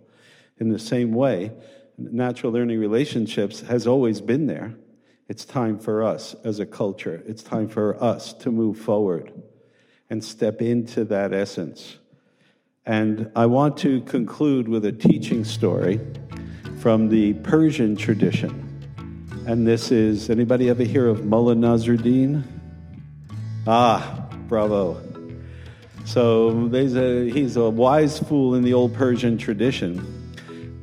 In 0.57 0.69
the 0.69 0.79
same 0.79 1.13
way, 1.13 1.51
natural 1.97 2.51
learning 2.53 2.79
relationships 2.79 3.61
has 3.61 3.87
always 3.87 4.21
been 4.21 4.45
there. 4.45 4.75
It's 5.27 5.45
time 5.45 5.79
for 5.79 6.03
us 6.03 6.35
as 6.43 6.59
a 6.59 6.65
culture, 6.65 7.23
it's 7.27 7.43
time 7.43 7.67
for 7.67 8.01
us 8.03 8.33
to 8.33 8.51
move 8.51 8.79
forward 8.79 9.31
and 10.09 10.23
step 10.23 10.61
into 10.61 11.05
that 11.05 11.33
essence. 11.33 11.97
And 12.85 13.31
I 13.35 13.45
want 13.45 13.77
to 13.77 14.01
conclude 14.01 14.67
with 14.67 14.85
a 14.85 14.91
teaching 14.91 15.43
story 15.43 15.99
from 16.79 17.09
the 17.09 17.33
Persian 17.33 17.95
tradition. 17.95 18.65
And 19.45 19.67
this 19.67 19.91
is 19.91 20.29
anybody 20.29 20.69
ever 20.69 20.83
hear 20.83 21.07
of 21.07 21.25
Mullah 21.25 21.55
Nasruddin? 21.55 22.58
Ah, 23.67 24.27
bravo. 24.47 25.01
So 26.05 26.69
a, 26.73 27.29
he's 27.29 27.55
a 27.55 27.69
wise 27.69 28.19
fool 28.19 28.55
in 28.55 28.63
the 28.63 28.73
old 28.73 28.93
Persian 28.93 29.37
tradition. 29.37 30.15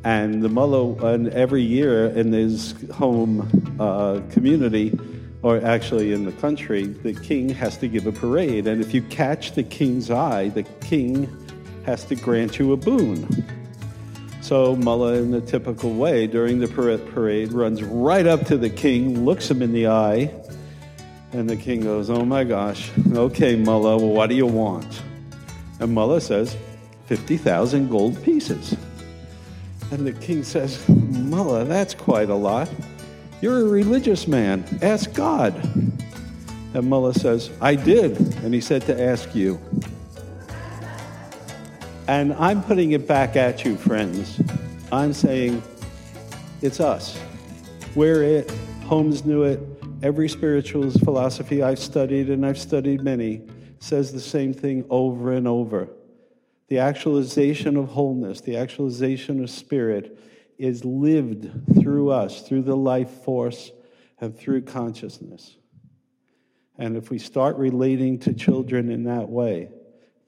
And 0.04 0.40
the 0.40 0.48
mullah, 0.48 1.14
and 1.14 1.28
every 1.30 1.62
year 1.62 2.06
in 2.06 2.32
his 2.32 2.74
home 2.92 3.76
uh, 3.80 4.20
community, 4.30 4.96
or 5.42 5.60
actually 5.64 6.12
in 6.12 6.24
the 6.24 6.32
country, 6.32 6.86
the 6.86 7.12
king 7.12 7.48
has 7.48 7.76
to 7.78 7.88
give 7.88 8.06
a 8.06 8.12
parade. 8.12 8.66
And 8.66 8.80
if 8.80 8.94
you 8.94 9.02
catch 9.02 9.52
the 9.52 9.62
king's 9.64 10.10
eye, 10.10 10.48
the 10.50 10.62
king 10.62 11.28
has 11.84 12.04
to 12.04 12.14
grant 12.14 12.58
you 12.58 12.72
a 12.72 12.76
boon. 12.76 13.26
So 14.42 14.76
Mullah, 14.76 15.14
in 15.14 15.32
the 15.32 15.40
typical 15.40 15.94
way, 15.94 16.28
during 16.28 16.60
the 16.60 16.68
parade, 16.68 17.52
runs 17.52 17.82
right 17.82 18.26
up 18.28 18.46
to 18.46 18.56
the 18.56 18.70
king, 18.70 19.24
looks 19.24 19.50
him 19.50 19.60
in 19.60 19.72
the 19.72 19.88
eye, 19.88 20.32
and 21.36 21.50
the 21.50 21.56
king 21.56 21.82
goes, 21.82 22.08
Oh 22.08 22.24
my 22.24 22.44
gosh, 22.44 22.90
okay, 23.12 23.56
Mullah, 23.56 23.98
well, 23.98 24.08
what 24.08 24.30
do 24.30 24.34
you 24.34 24.46
want? 24.46 25.02
And 25.80 25.92
Mullah 25.92 26.22
says, 26.22 26.56
50,000 27.06 27.90
gold 27.90 28.20
pieces. 28.24 28.74
And 29.90 30.06
the 30.06 30.12
king 30.12 30.42
says, 30.42 30.88
Mullah, 30.88 31.66
that's 31.66 31.94
quite 31.94 32.30
a 32.30 32.34
lot. 32.34 32.70
You're 33.42 33.60
a 33.60 33.64
religious 33.64 34.26
man. 34.26 34.64
Ask 34.80 35.12
God. 35.12 35.54
And 36.74 36.88
Mullah 36.88 37.14
says, 37.14 37.50
I 37.60 37.74
did. 37.74 38.18
And 38.42 38.54
he 38.54 38.60
said 38.62 38.82
to 38.86 39.00
ask 39.00 39.34
you. 39.34 39.60
And 42.08 42.32
I'm 42.34 42.62
putting 42.62 42.92
it 42.92 43.06
back 43.06 43.36
at 43.36 43.64
you, 43.64 43.76
friends. 43.76 44.40
I'm 44.90 45.12
saying, 45.12 45.62
it's 46.62 46.80
us. 46.80 47.20
We're 47.94 48.22
it. 48.22 48.50
Holmes 48.84 49.24
knew 49.24 49.42
it. 49.42 49.75
Every 50.02 50.28
spiritual 50.28 50.90
philosophy 50.90 51.62
I've 51.62 51.78
studied, 51.78 52.28
and 52.28 52.44
I've 52.44 52.58
studied 52.58 53.02
many, 53.02 53.42
says 53.78 54.12
the 54.12 54.20
same 54.20 54.52
thing 54.52 54.84
over 54.90 55.32
and 55.32 55.48
over. 55.48 55.88
The 56.68 56.78
actualization 56.80 57.78
of 57.78 57.88
wholeness, 57.88 58.42
the 58.42 58.58
actualization 58.58 59.42
of 59.42 59.48
spirit, 59.48 60.18
is 60.58 60.84
lived 60.84 61.50
through 61.80 62.10
us, 62.10 62.42
through 62.42 62.62
the 62.62 62.76
life 62.76 63.10
force, 63.24 63.70
and 64.20 64.38
through 64.38 64.62
consciousness. 64.62 65.56
And 66.76 66.96
if 66.96 67.08
we 67.08 67.18
start 67.18 67.56
relating 67.56 68.18
to 68.20 68.34
children 68.34 68.90
in 68.90 69.04
that 69.04 69.30
way, 69.30 69.70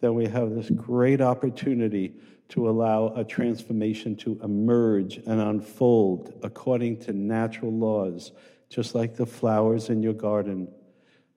then 0.00 0.14
we 0.14 0.26
have 0.28 0.54
this 0.54 0.70
great 0.70 1.20
opportunity 1.20 2.14
to 2.50 2.70
allow 2.70 3.08
a 3.08 3.22
transformation 3.22 4.16
to 4.16 4.40
emerge 4.42 5.18
and 5.18 5.40
unfold 5.40 6.38
according 6.42 7.00
to 7.00 7.12
natural 7.12 7.72
laws 7.72 8.32
just 8.68 8.94
like 8.94 9.16
the 9.16 9.26
flowers 9.26 9.88
in 9.88 10.02
your 10.02 10.12
garden, 10.12 10.68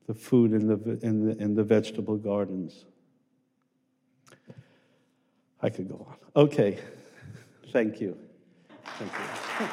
the 0.08 0.14
food 0.14 0.54
in 0.54 0.68
the, 0.68 1.00
in 1.02 1.26
the, 1.26 1.38
in 1.38 1.56
the 1.56 1.64
vegetable 1.64 2.18
gardens. 2.18 2.86
I 5.62 5.70
could 5.70 5.88
go 5.88 6.08
on. 6.10 6.44
Okay. 6.44 6.80
Thank 7.72 8.02
you. 8.02 8.18
Thank 8.98 9.12
you. 9.12 9.68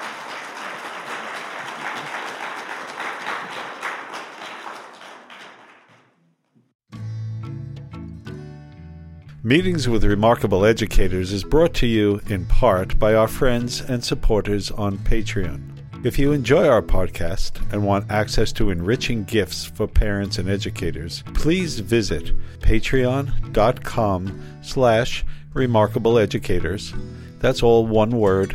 Meetings 9.42 9.88
with 9.88 10.04
Remarkable 10.04 10.66
Educators 10.66 11.32
is 11.32 11.42
brought 11.42 11.72
to 11.74 11.86
you 11.86 12.20
in 12.26 12.44
part 12.44 12.98
by 12.98 13.14
our 13.14 13.28
friends 13.28 13.80
and 13.80 14.04
supporters 14.04 14.70
on 14.70 14.98
Patreon. 14.98 15.77
If 16.04 16.16
you 16.16 16.30
enjoy 16.30 16.68
our 16.68 16.80
podcast 16.80 17.60
and 17.72 17.84
want 17.84 18.08
access 18.08 18.52
to 18.52 18.70
enriching 18.70 19.24
gifts 19.24 19.64
for 19.64 19.88
parents 19.88 20.38
and 20.38 20.48
educators, 20.48 21.24
please 21.34 21.80
visit 21.80 22.32
patreon.com 22.60 24.42
slash 24.62 25.24
remarkableeducators. 25.54 26.96
That's 27.40 27.64
all 27.64 27.84
one 27.84 28.10
word, 28.10 28.54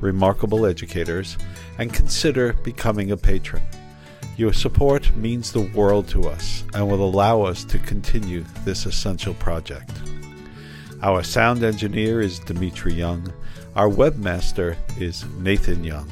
Remarkable 0.00 0.66
Educators, 0.66 1.36
and 1.78 1.92
consider 1.92 2.52
becoming 2.62 3.10
a 3.10 3.16
patron. 3.16 3.64
Your 4.36 4.52
support 4.52 5.16
means 5.16 5.50
the 5.50 5.68
world 5.74 6.06
to 6.10 6.28
us 6.28 6.62
and 6.74 6.88
will 6.88 7.04
allow 7.04 7.42
us 7.42 7.64
to 7.64 7.80
continue 7.80 8.44
this 8.64 8.86
essential 8.86 9.34
project. 9.34 9.90
Our 11.02 11.24
sound 11.24 11.64
engineer 11.64 12.20
is 12.20 12.38
Dimitri 12.38 12.94
Young. 12.94 13.32
Our 13.74 13.88
webmaster 13.88 14.76
is 14.96 15.24
Nathan 15.40 15.82
Young. 15.82 16.08